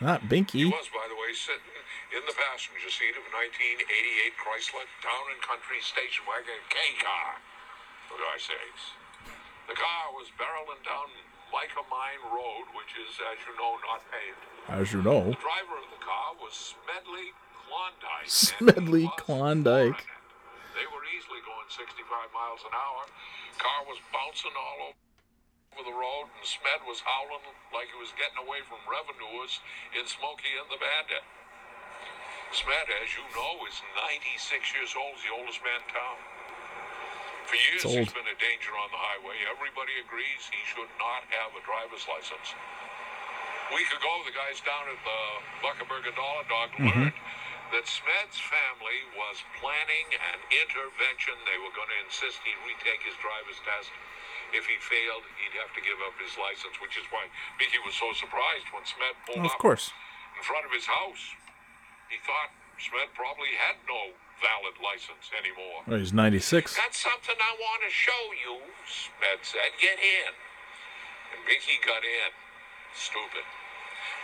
[0.00, 0.64] Not Binky.
[0.64, 1.74] He was, by the way, sitting
[2.14, 7.38] in the passenger seat of a 1988 Chrysler Town and Country station wagon K car,
[8.10, 8.94] for God's sakes.
[9.70, 11.08] The car was barreling down
[11.48, 14.42] Micah Mine Road, which is, as you know, not paved.
[14.68, 18.28] As you know, The driver of the car was Smedley Klondike.
[18.28, 20.04] Smedley Klondike.
[20.74, 22.02] They were easily going 65
[22.34, 23.06] miles an hour.
[23.62, 24.98] Car was bouncing all over
[25.74, 27.42] over the road, and Smed was howling
[27.74, 29.58] like he was getting away from revenuers
[29.90, 31.26] in Smokey and the Bandit.
[32.54, 35.18] Smed, as you know, is 96 years old.
[35.18, 36.18] He's the oldest man in town.
[37.50, 39.42] For years, he's been a danger on the highway.
[39.50, 42.54] Everybody agrees he should not have a driver's license.
[42.54, 45.18] A week ago, the guys down at uh, the
[45.66, 46.86] Buckaburger Dollar Dog mm-hmm.
[46.86, 47.18] learned
[47.74, 51.34] that Smed's family was planning an intervention.
[51.42, 53.90] They were going to insist he retake his driver's test.
[54.54, 57.26] If he failed, he'd have to give up his license, which is why
[57.58, 59.90] Mickey was so surprised when Smed pulled of up course.
[60.38, 61.34] in front of his house.
[62.06, 65.82] He thought Smed probably had no valid license anymore.
[65.90, 66.74] Oh, he's 96.
[66.78, 69.74] Got something I want to show you, Smed said.
[69.82, 70.32] Get in.
[71.34, 72.30] And Mickey got in.
[72.94, 73.42] Stupid.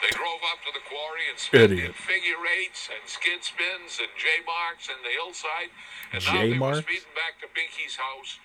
[0.01, 1.93] They drove up to the quarry and Idiot.
[1.93, 5.75] did figure eights and skid spins and J marks in the hillside.
[6.15, 6.77] And now they J-marks?
[6.79, 8.39] were speeding back to Binky's house.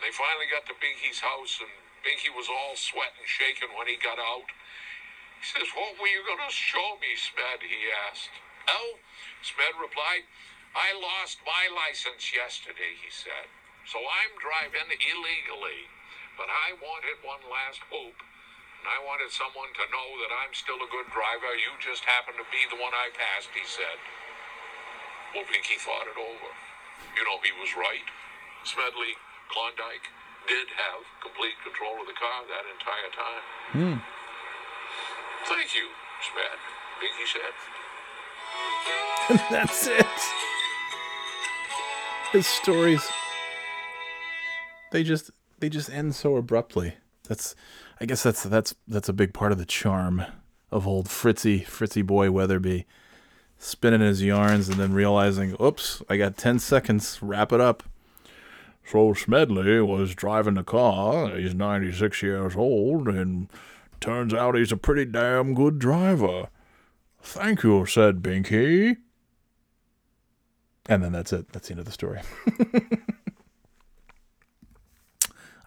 [0.00, 1.72] They finally got to Binky's house, and
[2.04, 4.48] Binky was all sweating, and shaking when he got out.
[5.40, 7.64] He says, What were you going to show me, Smed?
[7.64, 8.32] He asked.
[8.68, 8.98] Oh,
[9.42, 10.26] Smed replied,
[10.76, 13.48] I lost my license yesterday, he said.
[13.88, 15.88] So I'm driving illegally.
[16.36, 18.20] But I wanted one last hope.
[18.20, 21.56] And I wanted someone to know that I'm still a good driver.
[21.56, 23.98] You just happen to be the one I passed, he said.
[25.32, 26.50] Well, Binky thought it over.
[27.16, 28.04] You know, he was right.
[28.68, 29.16] Smedley
[29.50, 30.10] Klondike
[30.48, 33.44] did have complete control of the car that entire time.
[33.72, 33.98] Hmm.
[35.46, 35.86] Thank you,
[36.26, 36.58] Smed,
[37.02, 37.54] Binky said.
[39.50, 40.06] That's it.
[42.32, 43.02] His stories
[44.90, 46.94] they just they just end so abruptly.
[47.28, 47.54] That's
[48.00, 50.24] I guess that's that's that's a big part of the charm
[50.70, 52.86] of old Fritzy Fritzy boy Weatherby
[53.58, 57.18] spinning his yarns and then realizing, "Oops, I got 10 seconds.
[57.22, 57.82] Wrap it up."
[58.86, 61.36] So Smedley was driving the car.
[61.36, 63.48] He's 96 years old, and
[64.00, 66.48] turns out he's a pretty damn good driver.
[67.20, 68.98] Thank you, said Binky.
[70.88, 71.50] And then that's it.
[71.52, 72.20] That's the end of the story.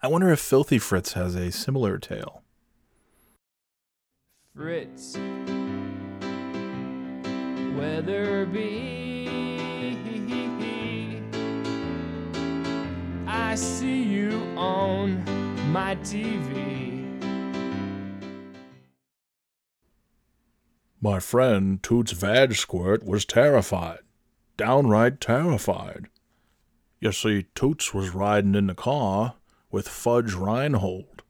[0.02, 2.42] I wonder if Filthy Fritz has a similar tale.
[4.56, 5.18] Fritz
[7.76, 9.09] Weatherby.
[13.32, 15.24] I see you on
[15.70, 17.06] my TV.
[21.00, 24.00] My friend Toots Vag Squirt was terrified,
[24.56, 26.08] downright terrified.
[26.98, 29.36] You see, Toots was riding in the car
[29.70, 31.22] with Fudge Reinhold.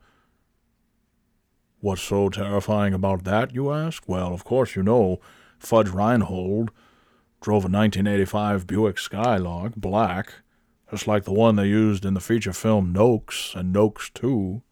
[1.81, 4.05] What's so terrifying about that, you ask?
[4.07, 5.21] Well, of course you know
[5.59, 6.71] Fudge Reinhold
[7.43, 10.33] drove a 1985 Buick Skylark, black,
[10.91, 14.63] just like the one they used in the feature film Noakes and Noakes 2.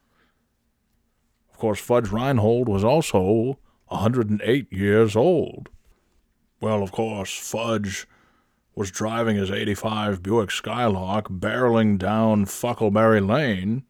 [1.53, 3.59] Of course, Fudge Reinhold was also
[3.89, 5.69] 108 years old.
[6.61, 8.07] Well, of course, Fudge
[8.74, 13.85] was driving his 85 Buick Skylark barreling down Fuckleberry Lane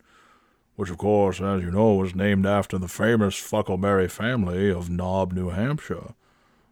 [0.79, 5.33] which, of course, as you know, was named after the famous Fuckleberry family of Nob,
[5.33, 6.15] New Hampshire,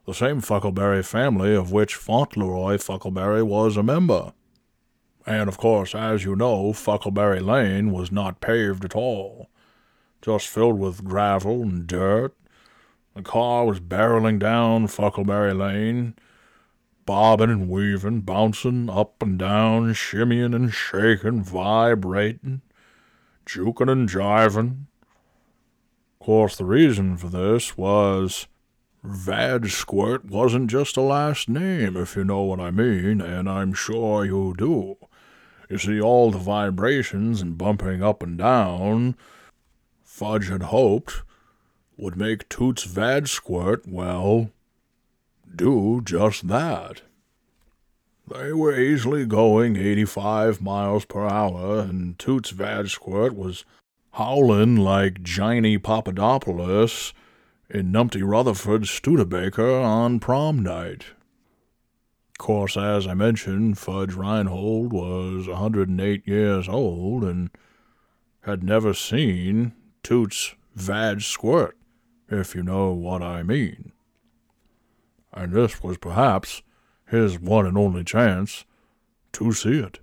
[0.07, 4.33] the same Fuckleberry family of which Fauntleroy Fuckleberry was a member.
[5.27, 9.49] And, of course, as you know, Fuckleberry Lane was not paved at all,
[10.23, 12.35] just filled with gravel and dirt.
[13.15, 16.15] The car was barreling down Fuckleberry Lane,
[17.05, 22.63] bobbing and weaving, bouncing up and down, shimmying and shaking, vibrating
[23.47, 24.87] juking and jiving.
[26.21, 28.49] Of course, the reason for this was
[29.03, 33.73] Vad Squirt wasn't just a last name, if you know what I mean, and I'm
[33.73, 34.97] sure you do.
[35.69, 39.17] You see, all the vibrations and bumping up and down,
[40.05, 41.23] Fudge had hoped,
[41.97, 44.51] would make Toots Vad Squirt, well,
[45.55, 47.03] do just that.
[48.29, 53.65] They were easily going 85 miles per hour, and Toots Vadsquirt was
[54.15, 57.13] howling like Giny Papadopoulos
[57.71, 61.05] in Numpty Rutherford's Studebaker on prom night.
[62.39, 67.51] Course, as I mentioned, Fudge Reinhold was a 108 years old and
[68.43, 69.73] had never seen
[70.03, 71.77] Toots Vad Squirt,
[72.29, 73.93] if you know what I mean.
[75.33, 76.63] And this was perhaps
[77.07, 78.65] his one and only chance
[79.33, 80.01] to see it.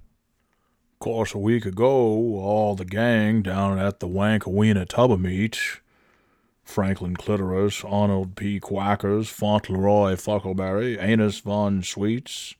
[0.99, 5.59] Course, a week ago, all the gang down at the Wankawena Tub Meet,
[6.63, 8.59] Franklin Clitoris, Arnold P.
[8.59, 12.55] Quackers, Fauntleroy Fuckleberry, Anus Von Sweets,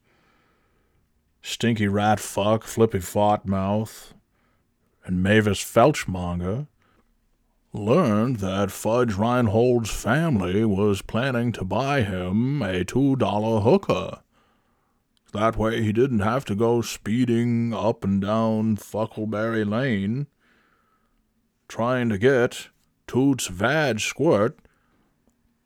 [1.41, 4.13] Stinky Rat Fuck, Flippy Fartmouth,
[5.05, 6.67] and Mavis Felchmonger,
[7.73, 14.19] learned that Fudge Reinhold's family was planning to buy him a $2 hooker.
[15.33, 20.27] That way he didn't have to go speeding up and down Fuckleberry Lane
[21.67, 22.69] trying to get
[23.07, 24.57] Toots Vad Squirt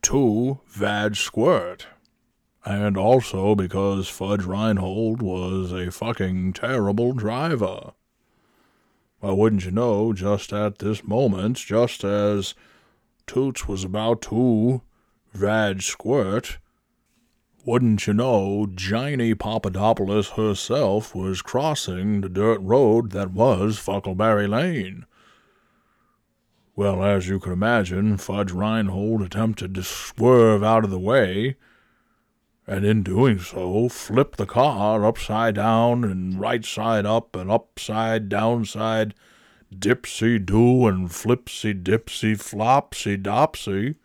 [0.03, 1.87] to Vad Squirt.
[2.65, 7.93] And also because Fudge Reinhold was a fucking terrible driver.
[9.21, 12.53] Well, wouldn't you know, just at this moment, just as
[13.25, 14.81] Toots was about to
[15.33, 16.57] Vad Squirt,
[17.65, 25.05] wouldn't you know, Giny Papadopoulos herself was crossing the dirt road that was Fuckleberry Lane.
[26.77, 31.57] Well, as you can imagine, Fudge Reinhold attempted to swerve out of the way,
[32.65, 38.29] and in doing so, flipped the car upside down and right side up and upside
[38.29, 39.15] downside,
[39.75, 43.95] dipsy do and flipsy dipsy flopsy dopsy.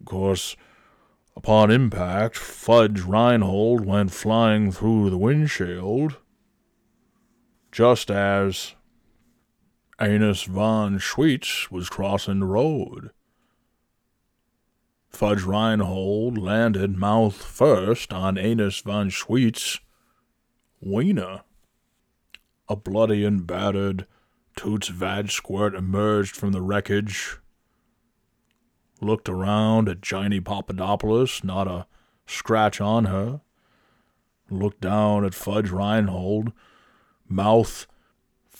[0.00, 0.56] Of course,
[1.38, 6.16] Upon impact, Fudge Reinhold went flying through the windshield,
[7.70, 8.74] just as
[10.00, 13.10] Anus von Schweetz was crossing the road.
[15.08, 19.80] Fudge Reinhold landed mouth first on Anus von Schweetz'
[20.80, 21.42] wiener.
[22.68, 24.06] A bloody and battered
[24.54, 27.38] Toots Vadsquirt emerged from the wreckage
[29.00, 31.86] looked around at Giny Papadopoulos, not a
[32.26, 33.40] scratch on her,
[34.50, 36.52] looked down at Fudge Reinhold,
[37.28, 37.86] mouth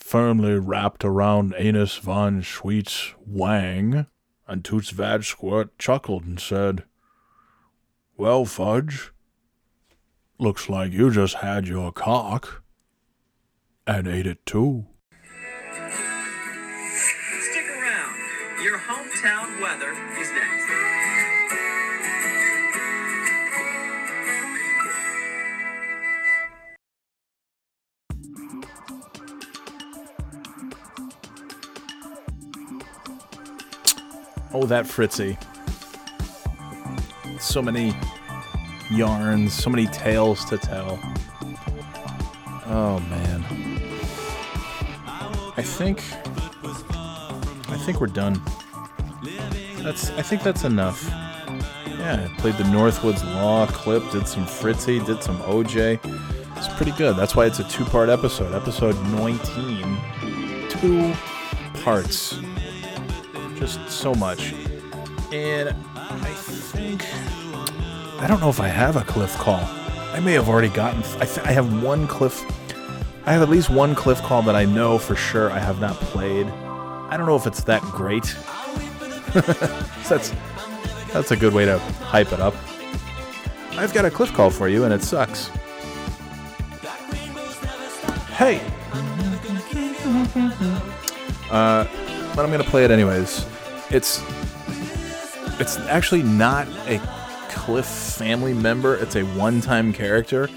[0.09, 4.07] firmly wrapped around Anus von Schweet's wang,
[4.47, 6.85] and Toots Vadsquirt chuckled and said,
[8.17, 9.13] Well, Fudge,
[10.39, 12.63] looks like you just had your cock
[13.87, 14.87] and ate it too.
[34.53, 35.37] Oh, that Fritzy.
[37.41, 37.95] So many
[38.91, 40.99] yarns, so many tales to tell.
[42.66, 43.45] Oh man.
[45.57, 46.03] I think
[47.69, 48.41] I think we're done.
[49.79, 51.05] That's I think that's enough.
[51.87, 55.99] Yeah, played the North Woods Law clip, did some Fritzy, did some OJ.
[56.57, 57.16] It's pretty good.
[57.16, 58.55] That's why it's a two-part episode.
[58.55, 59.99] Episode 19.
[60.69, 61.12] Two
[61.83, 62.39] parts
[63.69, 64.55] just so much.
[65.32, 66.32] And I
[66.73, 67.05] think
[68.20, 69.61] I don't know if I have a cliff call.
[70.12, 71.03] I may have already gotten.
[71.20, 72.45] I, th- I have one cliff.
[73.27, 75.95] I have at least one cliff call that I know for sure I have not
[75.97, 76.47] played.
[76.47, 78.24] I don't know if it's that great.
[80.09, 80.32] that's
[81.12, 82.55] that's a good way to hype it up.
[83.73, 85.49] I've got a cliff call for you, and it sucks.
[88.35, 88.61] Hey.
[91.51, 91.86] Uh,
[92.35, 93.45] but I'm gonna play it anyways.
[93.90, 94.23] It's
[95.60, 97.01] it's actually not a
[97.48, 98.94] Cliff family member.
[98.94, 100.48] It's a one-time character,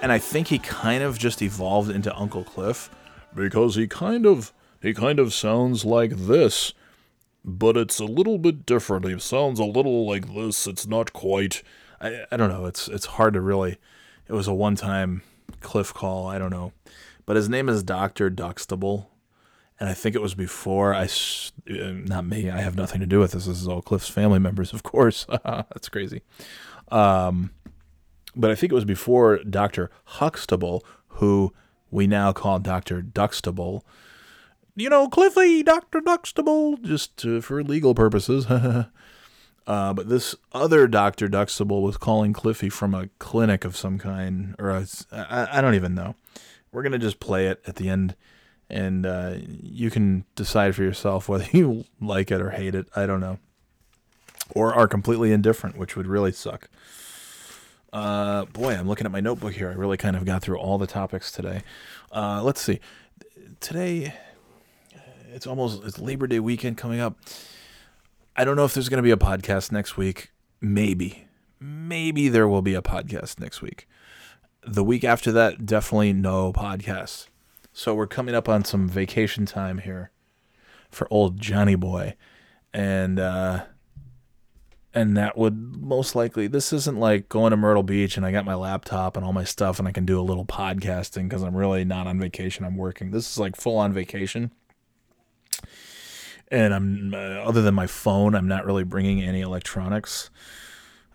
[0.00, 2.90] and I think he kind of just evolved into Uncle Cliff
[3.34, 6.72] because he kind of he kind of sounds like this,
[7.44, 9.06] but it's a little bit different.
[9.06, 10.66] He sounds a little like this.
[10.66, 11.62] It's not quite.
[12.00, 12.66] I, I don't know.
[12.66, 13.78] It's it's hard to really.
[14.28, 15.22] It was a one-time
[15.60, 16.26] Cliff call.
[16.26, 16.72] I don't know,
[17.26, 19.06] but his name is Doctor Duxtable,
[19.80, 21.04] and I think it was before I.
[21.04, 22.50] uh, Not me.
[22.50, 23.46] I have nothing to do with this.
[23.46, 25.26] This is all Cliff's family members, of course.
[25.44, 26.22] That's crazy.
[26.90, 27.50] Um,
[28.36, 31.52] but I think it was before Doctor Huxtable, who
[31.90, 33.82] we now call Doctor Duxtable.
[34.76, 38.46] You know, Cliffy, Doctor Duxtable, just uh, for legal purposes.
[39.66, 41.28] Uh, but this other Dr.
[41.28, 46.16] Duxtable was calling Cliffy from a clinic of some kind, or I don't even know.
[46.72, 48.16] We're going to just play it at the end,
[48.70, 52.86] and uh, you can decide for yourself whether you like it or hate it.
[52.94, 53.38] I don't know.
[54.52, 56.68] Or are completely indifferent, which would really suck.
[57.92, 59.70] Uh, boy, I'm looking at my notebook here.
[59.70, 61.62] I really kind of got through all the topics today.
[62.12, 62.80] Uh, let's see.
[63.60, 64.14] Today,
[65.32, 67.16] it's almost it's Labor Day weekend coming up.
[68.36, 70.30] I don't know if there's going to be a podcast next week.
[70.60, 71.26] Maybe.
[71.58, 73.86] Maybe there will be a podcast next week.
[74.66, 77.29] The week after that, definitely no podcast.
[77.72, 80.10] So we're coming up on some vacation time here
[80.90, 82.16] for old Johnny Boy.
[82.72, 83.64] And uh
[84.92, 88.44] and that would most likely this isn't like going to Myrtle Beach and I got
[88.44, 91.56] my laptop and all my stuff and I can do a little podcasting because I'm
[91.56, 92.64] really not on vacation.
[92.64, 93.10] I'm working.
[93.10, 94.50] This is like full on vacation
[96.50, 100.30] and I'm uh, other than my phone, I'm not really bringing any electronics.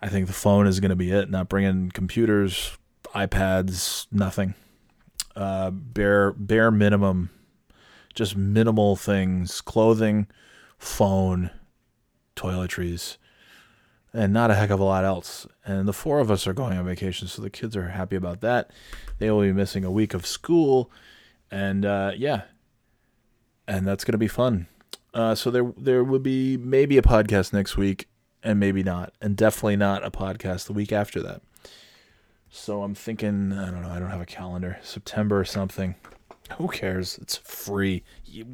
[0.01, 1.29] I think the phone is going to be it.
[1.29, 2.77] Not bringing computers,
[3.13, 4.53] iPads, nothing.
[5.35, 7.29] Uh, bare bare minimum,
[8.13, 10.27] just minimal things: clothing,
[10.77, 11.51] phone,
[12.35, 13.17] toiletries,
[14.13, 15.45] and not a heck of a lot else.
[15.65, 18.41] And the four of us are going on vacation, so the kids are happy about
[18.41, 18.71] that.
[19.19, 20.89] They will be missing a week of school,
[21.51, 22.43] and uh, yeah,
[23.67, 24.67] and that's to be fun.
[25.13, 28.07] Uh, so there there would be maybe a podcast next week,
[28.43, 31.41] and maybe not, and definitely not a podcast the week after that.
[32.55, 35.95] So I'm thinking, I don't know, I don't have a calendar, September or something.
[36.57, 37.19] Who cares?
[37.21, 38.03] It's free.
[38.23, 38.45] You,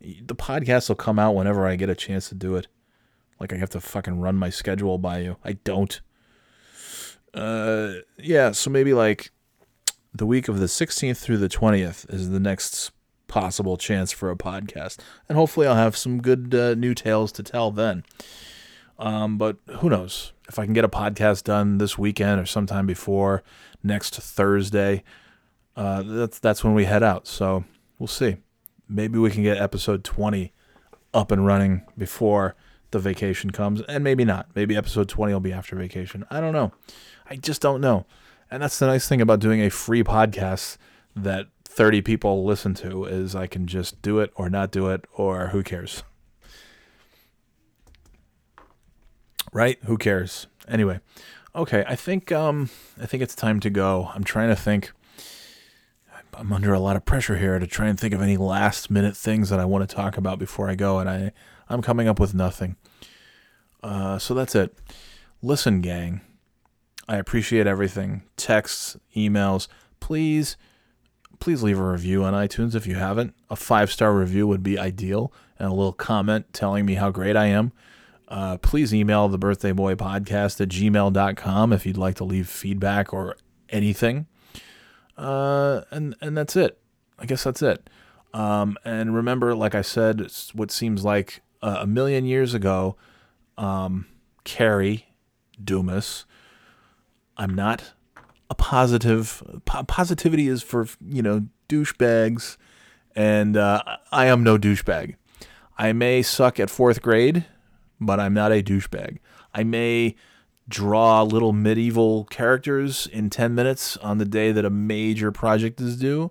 [0.00, 2.68] the podcast will come out whenever I get a chance to do it.
[3.38, 5.36] Like I have to fucking run my schedule by you.
[5.44, 6.00] I don't.
[7.34, 8.52] Uh, yeah.
[8.52, 9.30] So maybe like
[10.14, 12.92] the week of the 16th through the 20th is the next
[13.28, 14.98] possible chance for a podcast,
[15.28, 18.04] and hopefully I'll have some good uh, new tales to tell then.
[18.98, 22.86] Um, but who knows if I can get a podcast done this weekend or sometime
[22.86, 23.42] before
[23.82, 25.02] next Thursday.
[25.76, 27.26] Uh, that's that's when we head out.
[27.26, 27.64] So
[27.98, 28.36] we'll see.
[28.88, 30.52] Maybe we can get episode twenty
[31.12, 32.54] up and running before
[32.90, 34.48] the vacation comes, and maybe not.
[34.54, 36.24] Maybe episode twenty will be after vacation.
[36.30, 36.72] I don't know.
[37.28, 38.06] I just don't know.
[38.50, 40.76] And that's the nice thing about doing a free podcast
[41.16, 45.06] that 30 people listen to is I can just do it or not do it
[45.16, 46.04] or who cares.
[49.54, 49.78] Right?
[49.84, 50.48] Who cares?
[50.66, 50.98] Anyway,
[51.54, 52.70] okay, I think um
[53.00, 54.10] I think it's time to go.
[54.12, 54.92] I'm trying to think
[56.34, 59.16] I'm under a lot of pressure here to try and think of any last minute
[59.16, 61.30] things that I want to talk about before I go and I
[61.68, 62.74] I'm coming up with nothing.
[63.80, 64.76] Uh so that's it.
[65.40, 66.20] Listen, gang.
[67.08, 68.24] I appreciate everything.
[68.36, 69.68] Texts, emails.
[70.00, 70.56] Please
[71.38, 73.34] please leave a review on iTunes if you haven't.
[73.50, 77.36] A five star review would be ideal, and a little comment telling me how great
[77.36, 77.70] I am.
[78.28, 83.12] Uh, please email the birthday boy podcast at gmail.com if you'd like to leave feedback
[83.12, 83.36] or
[83.68, 84.26] anything.
[85.16, 86.78] Uh, and, and that's it.
[87.18, 87.88] I guess that's it.
[88.32, 92.96] Um, and remember, like I said, what seems like a million years ago,
[93.56, 94.06] um,
[94.44, 95.06] Carrie
[95.62, 96.26] Dumas.
[97.36, 97.92] I'm not
[98.50, 99.42] a positive.
[99.64, 102.56] Po- positivity is for you know douchebags,
[103.14, 103.82] and uh,
[104.12, 105.16] I am no douchebag.
[105.76, 107.46] I may suck at fourth grade,
[108.00, 109.18] but I'm not a douchebag.
[109.52, 110.16] I may
[110.68, 115.96] draw little medieval characters in 10 minutes on the day that a major project is
[115.96, 116.30] due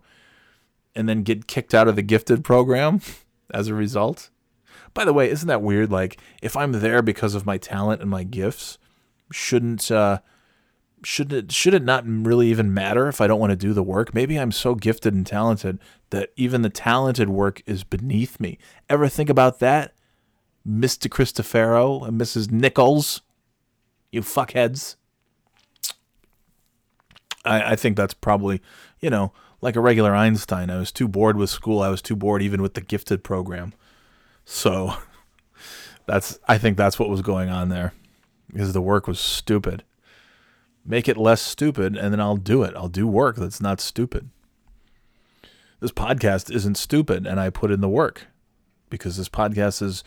[0.95, 3.01] and then get kicked out of the gifted program
[3.53, 4.29] as a result.
[4.93, 5.91] By the way, isn't that weird?
[5.91, 8.77] Like, if I'm there because of my talent and my gifts,
[9.31, 10.19] shouldn't uh,
[11.03, 13.83] should it should it not really even matter if I don't want to do the
[13.83, 14.13] work?
[14.13, 15.79] Maybe I'm so gifted and talented
[16.11, 18.57] that even the talented work is beneath me.
[18.89, 19.93] Ever think about that,
[20.67, 21.07] Mr.
[21.07, 22.51] Christofero and Mrs.
[22.51, 23.21] Nichols?
[24.11, 24.95] You fuckheads.
[27.45, 28.61] I, I think that's probably,
[28.99, 30.69] you know, like a regular Einstein.
[30.69, 31.81] I was too bored with school.
[31.81, 33.73] I was too bored even with the gifted program.
[34.45, 34.95] So
[36.05, 37.93] that's I think that's what was going on there.
[38.51, 39.83] Because the work was stupid.
[40.85, 42.75] Make it less stupid and then I'll do it.
[42.75, 44.29] I'll do work that's not stupid.
[45.79, 48.27] This podcast isn't stupid and I put in the work
[48.89, 50.03] because this podcast is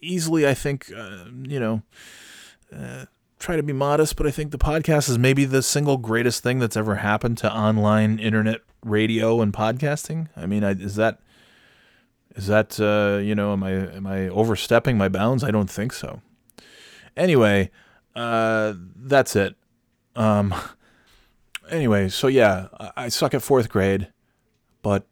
[0.00, 1.82] easily I think uh, you know
[2.74, 3.06] uh,
[3.38, 6.58] try to be modest, but I think the podcast is maybe the single greatest thing
[6.58, 10.28] that's ever happened to online internet radio and podcasting.
[10.36, 11.20] I mean, I, is that
[12.34, 15.44] is that uh, you know am I am I overstepping my bounds?
[15.44, 16.20] I don't think so.
[17.16, 17.70] Anyway,
[18.14, 19.56] uh, that's it.
[20.14, 20.54] Um,
[21.70, 24.08] anyway, so yeah, I, I suck at fourth grade,
[24.82, 25.06] but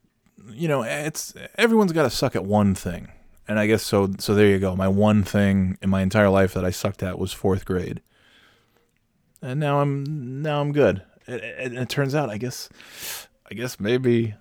[0.50, 3.08] you know it's everyone's got to suck at one thing,
[3.46, 4.12] and I guess so.
[4.18, 4.74] So there you go.
[4.76, 8.00] My one thing in my entire life that I sucked at was fourth grade
[9.44, 11.02] and now I'm now I'm good.
[11.26, 12.68] And it, it, turns out, I guess,
[13.50, 14.34] I guess maybe,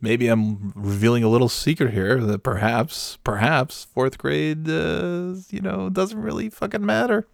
[0.00, 5.88] maybe I'm revealing a little secret here that perhaps, perhaps fourth grade, uh, you know,
[5.90, 7.26] doesn't really fucking matter.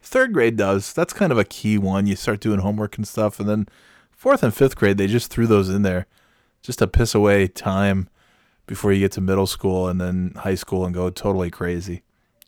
[0.00, 0.92] Third grade does.
[0.92, 2.06] That's kind of a key one.
[2.06, 3.66] You start doing homework and stuff, and then
[4.12, 6.06] fourth and fifth grade, they just threw those in there,
[6.62, 8.08] just to piss away time
[8.66, 12.02] before you get to middle school and then high school and go totally crazy.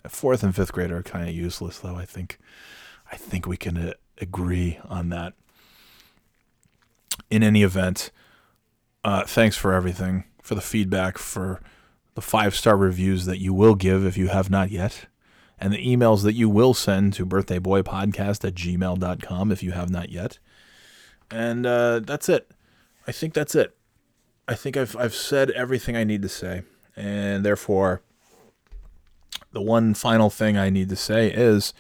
[0.09, 1.97] Fourth and fifth grade are kind of useless, though.
[1.97, 2.39] I think.
[3.11, 5.35] I think we can uh, agree on that.
[7.31, 8.11] In any event,
[9.05, 11.61] uh, thanks for everything, for the feedback, for
[12.15, 15.07] the five star reviews that you will give if you have not yet,
[15.59, 20.11] and the emails that you will send to birthdayboypodcast at gmail.com if you have not
[20.11, 20.39] yet.
[21.31, 22.51] And uh, that's it.
[23.07, 23.76] I think that's it.
[24.49, 26.63] I think I've, I've said everything I need to say.
[26.97, 28.03] And therefore,
[29.53, 31.75] the one final thing I need to say is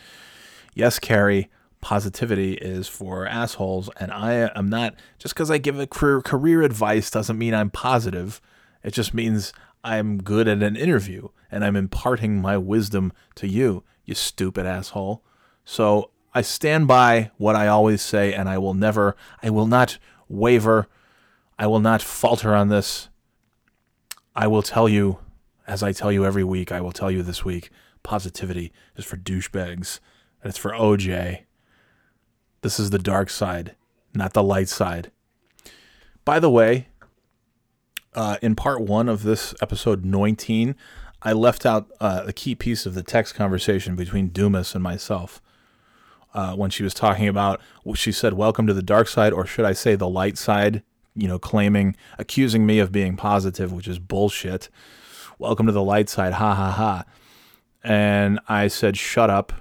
[0.74, 1.48] yes, Carrie,
[1.80, 4.94] positivity is for assholes, and I am not.
[5.18, 8.40] Just because I give a career career advice doesn't mean I'm positive.
[8.82, 9.52] It just means
[9.84, 15.22] I'm good at an interview and I'm imparting my wisdom to you, you stupid asshole.
[15.64, 19.98] So I stand by what I always say, and I will never, I will not
[20.28, 20.88] waver,
[21.58, 23.08] I will not falter on this.
[24.34, 25.18] I will tell you,
[25.66, 27.70] as I tell you every week, I will tell you this week
[28.02, 29.98] positivity is for douchebags
[30.42, 31.40] and it's for OJ.
[32.60, 33.74] This is the dark side,
[34.14, 35.10] not the light side.
[36.24, 36.88] By the way,
[38.14, 40.76] uh, in part one of this episode 19,
[41.22, 45.42] I left out uh, a key piece of the text conversation between Dumas and myself.
[46.34, 47.60] Uh, when she was talking about,
[47.94, 50.82] she said, Welcome to the dark side, or should I say the light side,
[51.16, 54.68] you know, claiming, accusing me of being positive, which is bullshit.
[55.38, 57.04] Welcome to the light side, ha ha ha.
[57.82, 59.52] And I said, Shut up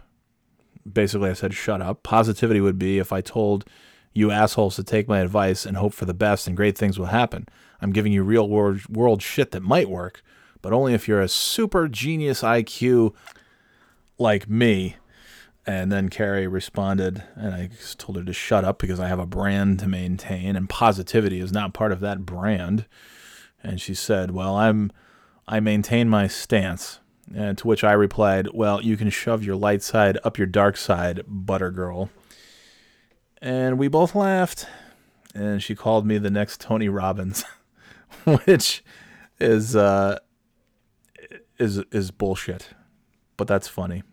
[0.91, 2.03] basically I said, shut up.
[2.03, 3.65] Positivity would be if I told
[4.14, 7.07] you assholes to take my advice and hope for the best and great things will
[7.07, 7.48] happen.
[7.82, 10.22] I'm giving you real world, world shit that might work,
[10.61, 13.14] but only if you're a super genius IQ
[14.18, 14.95] like me.
[15.67, 19.25] And then Carrie responded, and I told her to shut up because I have a
[19.25, 22.85] brand to maintain, and positivity is not part of that brand.
[23.63, 24.91] And she said, "Well, I'm,
[25.47, 26.99] I maintain my stance.
[27.33, 30.77] And to which I replied, Well, you can shove your light side up your dark
[30.77, 32.09] side, butter girl.
[33.41, 34.67] And we both laughed.
[35.33, 37.43] And she called me the next Tony Robbins,
[38.23, 38.83] which
[39.39, 40.19] is uh,
[41.57, 42.69] is is bullshit.
[43.35, 44.03] But that's funny.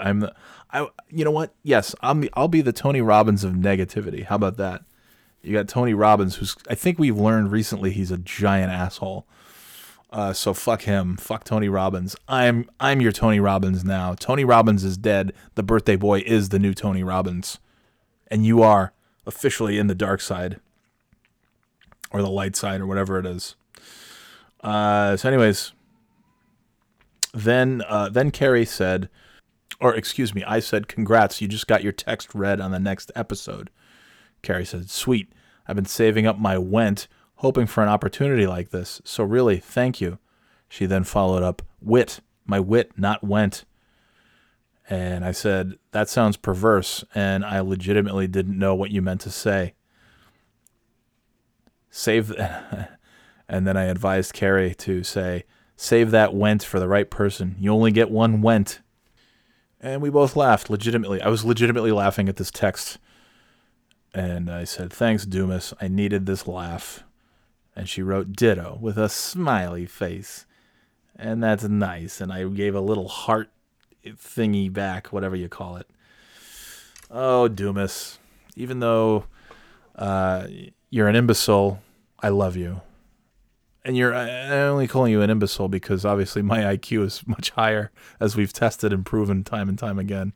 [0.00, 0.34] I'm the,
[0.72, 1.54] I you know what?
[1.62, 4.24] Yes, I'm I'll be the Tony Robbins of negativity.
[4.24, 4.82] How about that?
[5.42, 9.26] You got Tony Robbins, who's I think we've learned recently he's a giant asshole.
[10.10, 11.16] Uh, so fuck him.
[11.16, 12.16] Fuck Tony Robbins.
[12.28, 14.14] I'm I'm your Tony Robbins now.
[14.14, 15.32] Tony Robbins is dead.
[15.54, 17.58] The birthday boy is the new Tony Robbins,
[18.28, 18.92] and you are
[19.26, 20.60] officially in the dark side,
[22.10, 23.56] or the light side, or whatever it is.
[24.62, 25.72] Uh, so, anyways,
[27.34, 29.08] then uh, then Carrie said,
[29.80, 33.10] or excuse me, I said, "Congrats, you just got your text read on the next
[33.14, 33.70] episode."
[34.42, 35.32] Carrie said, "Sweet.
[35.66, 39.00] I've been saving up my went." hoping for an opportunity like this.
[39.04, 40.18] So really, thank you.
[40.68, 43.64] She then followed up, wit, my wit, not went.
[44.88, 49.30] And I said, that sounds perverse, and I legitimately didn't know what you meant to
[49.30, 49.74] say.
[51.90, 52.32] Save,
[53.48, 55.44] and then I advised Carrie to say,
[55.76, 57.56] save that went for the right person.
[57.58, 58.80] You only get one went.
[59.86, 61.22] And we both laughed legitimately.
[61.22, 62.98] I was legitimately laughing at this text.
[64.12, 65.72] And I said, thanks, Dumas.
[65.80, 67.04] I needed this laugh.
[67.76, 70.44] And she wrote ditto with a smiley face.
[71.14, 72.20] And that's nice.
[72.20, 73.48] And I gave a little heart
[74.04, 75.86] thingy back, whatever you call it.
[77.08, 78.18] Oh, Dumas.
[78.56, 79.26] Even though,
[79.94, 80.48] uh,
[80.90, 81.80] you're an imbecile.
[82.18, 82.80] I love you.
[83.86, 87.92] And you're I'm only calling you an imbecile because obviously my IQ is much higher,
[88.18, 90.32] as we've tested and proven time and time again.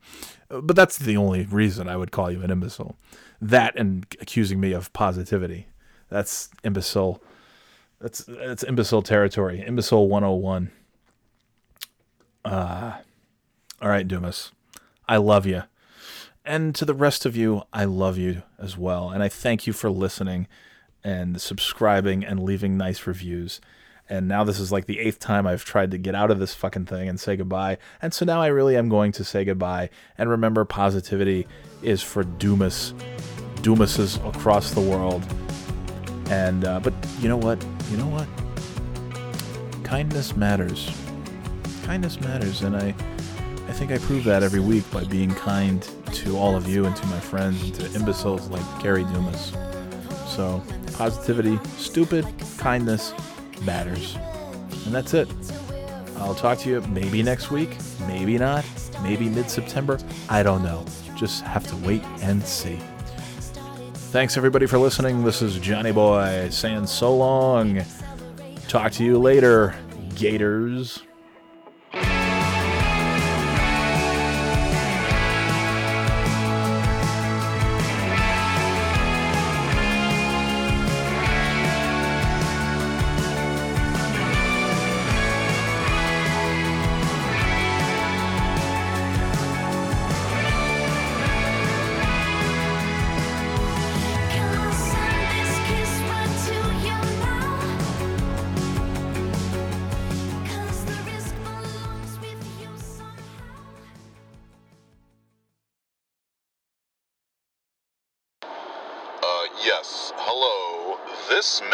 [0.47, 2.95] But that's the only reason I would call you an imbecile.
[3.41, 5.67] That and accusing me of positivity.
[6.07, 7.21] That's imbecile.
[7.99, 9.61] That's that's imbecile territory.
[9.67, 10.71] Imbecile 101.
[12.45, 12.93] Uh,
[13.81, 14.53] all right, Dumas.
[15.09, 15.63] I love you.
[16.45, 19.09] And to the rest of you, I love you as well.
[19.09, 20.47] And I thank you for listening
[21.03, 23.61] and subscribing and leaving nice reviews.
[24.09, 26.53] And now this is like the eighth time I've tried to get out of this
[26.53, 27.77] fucking thing and say goodbye.
[28.01, 29.89] And so now I really am going to say goodbye.
[30.17, 31.47] And remember, positivity
[31.81, 32.93] is for Dumas,
[33.61, 35.23] Dumases across the world.
[36.29, 37.65] And, uh, but you know what?
[37.89, 38.27] You know what?
[39.85, 40.91] Kindness matters.
[41.83, 42.63] Kindness matters.
[42.63, 42.93] And I,
[43.69, 46.95] I think I prove that every week by being kind to all of you and
[46.97, 49.53] to my friends and to imbeciles like Carrie Dumas.
[50.35, 50.63] So,
[50.93, 52.25] positivity, stupid,
[52.57, 53.13] kindness
[53.63, 54.15] matters.
[54.85, 55.27] And that's it.
[56.15, 57.75] I'll talk to you maybe next week,
[58.07, 58.63] maybe not,
[59.03, 59.99] maybe mid September.
[60.29, 60.85] I don't know.
[61.17, 62.79] Just have to wait and see.
[63.93, 65.25] Thanks everybody for listening.
[65.25, 67.81] This is Johnny Boy saying so long.
[68.69, 69.75] Talk to you later,
[70.15, 71.03] Gators.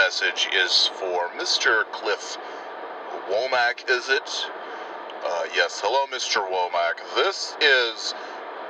[0.08, 1.84] Message is for Mr.
[1.92, 2.38] Cliff
[3.30, 4.30] Womack, is it?
[5.22, 5.82] Uh, yes.
[5.84, 6.40] Hello, Mr.
[6.48, 7.04] Womack.
[7.14, 8.16] This is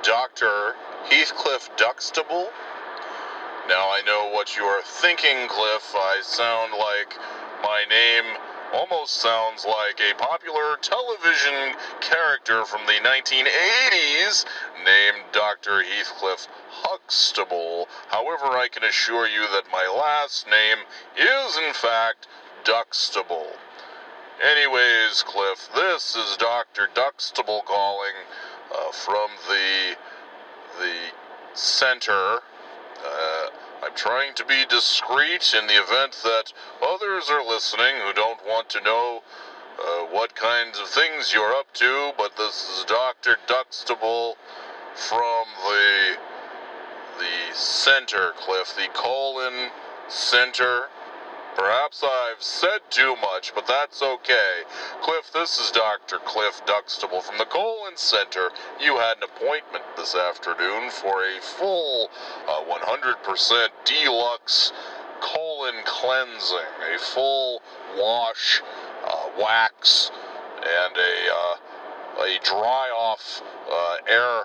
[0.02, 0.74] Dr.
[1.12, 2.50] Heathcliff Duxtable.
[3.70, 5.94] Now, I know what you are thinking, Cliff.
[5.94, 7.14] I sound like
[7.62, 8.26] my name
[8.74, 14.46] almost sounds like a popular television character from the 1980s
[14.84, 15.84] named Dr.
[15.84, 16.48] Heathcliff.
[18.10, 20.80] However, I can assure you that my last name
[21.16, 22.28] is, in fact,
[22.64, 23.54] Duxtable.
[24.44, 26.90] Anyways, Cliff, this is Dr.
[26.94, 28.14] Duxtable calling
[28.74, 29.96] uh, from the
[30.80, 31.12] the
[31.54, 32.42] center.
[33.04, 33.50] Uh,
[33.84, 38.70] I'm trying to be discreet in the event that others are listening who don't want
[38.70, 39.24] to know
[39.80, 43.38] uh, what kinds of things you're up to, but this is Dr.
[43.48, 44.36] Duxtable
[44.96, 46.18] from the
[47.18, 49.72] the center, Cliff, the colon
[50.08, 50.88] center.
[51.56, 54.62] Perhaps I've said too much, but that's okay.
[55.02, 56.20] Cliff, this is Dr.
[56.20, 58.52] Cliff Duxtable from the Colon Center.
[58.80, 62.10] You had an appointment this afternoon for a full
[62.48, 64.72] uh, 100% deluxe
[65.20, 67.62] colon cleansing, a full
[67.98, 68.62] wash,
[69.04, 70.12] uh, wax,
[70.58, 74.44] and a, uh, a dry off uh, air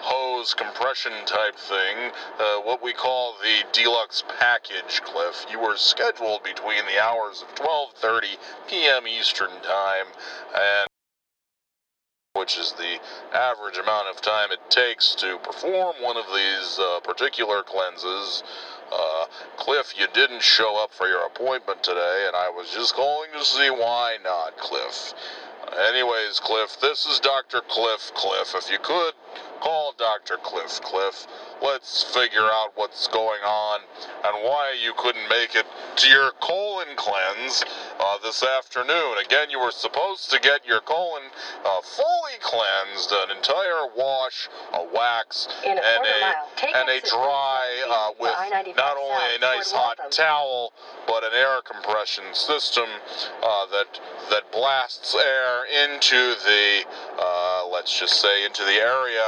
[0.00, 5.46] hose compression type thing, uh, what we call the deluxe package, Cliff.
[5.50, 8.36] You were scheduled between the hours of 12:30
[8.68, 9.06] p.m.
[9.06, 10.06] Eastern Time
[10.54, 10.86] and
[12.36, 13.00] which is the
[13.34, 18.42] average amount of time it takes to perform one of these uh, particular cleanses.
[18.92, 19.24] Uh,
[19.56, 23.44] Cliff, you didn't show up for your appointment today, and I was just calling to
[23.44, 25.14] see why not, Cliff.
[25.88, 27.60] Anyways, Cliff, this is Dr.
[27.68, 28.54] Cliff Cliff.
[28.54, 29.14] If you could
[29.60, 30.36] call Dr.
[30.42, 31.26] Cliff Cliff,
[31.62, 33.80] let's figure out what's going on
[34.24, 37.64] and why you couldn't make it to your colon cleanse
[37.98, 39.16] uh, this afternoon.
[39.24, 41.22] Again, you were supposed to get your colon
[41.64, 48.10] uh, fully cleansed, an entire wash, a wax, a and a and a dry uh,
[48.20, 50.10] with not only a nice hot Waltham.
[50.10, 50.72] towel,
[51.06, 52.86] but an air compression system
[53.42, 54.00] uh, that
[54.30, 56.84] that blasts air into the
[57.18, 59.25] uh, let's just say into the area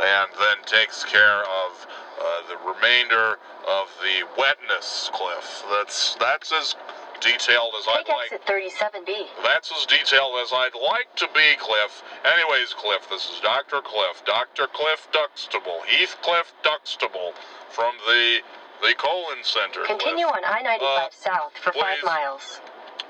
[0.00, 1.86] and then takes care of
[2.20, 6.74] uh, the remainder of the wetness cliff that's that's as
[7.20, 9.26] detailed as Take I'd like exit 37B.
[9.42, 12.02] that's as detailed as I'd like to be, Cliff.
[12.24, 13.80] Anyways, Cliff, this is Dr.
[13.80, 14.66] Cliff, Dr.
[14.68, 17.32] Cliff Duxtable, Heathcliff Duxtable
[17.70, 18.40] from the
[18.82, 19.84] the colon center.
[19.86, 20.36] Continue Cliff.
[20.36, 22.04] on I-95 Uh, south for five please.
[22.04, 22.60] miles.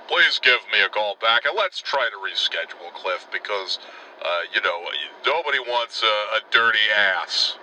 [0.08, 3.80] Please give me a call back and let's try to reschedule, Cliff, because
[4.24, 4.82] uh, you know
[5.26, 7.58] nobody wants a, a dirty ass.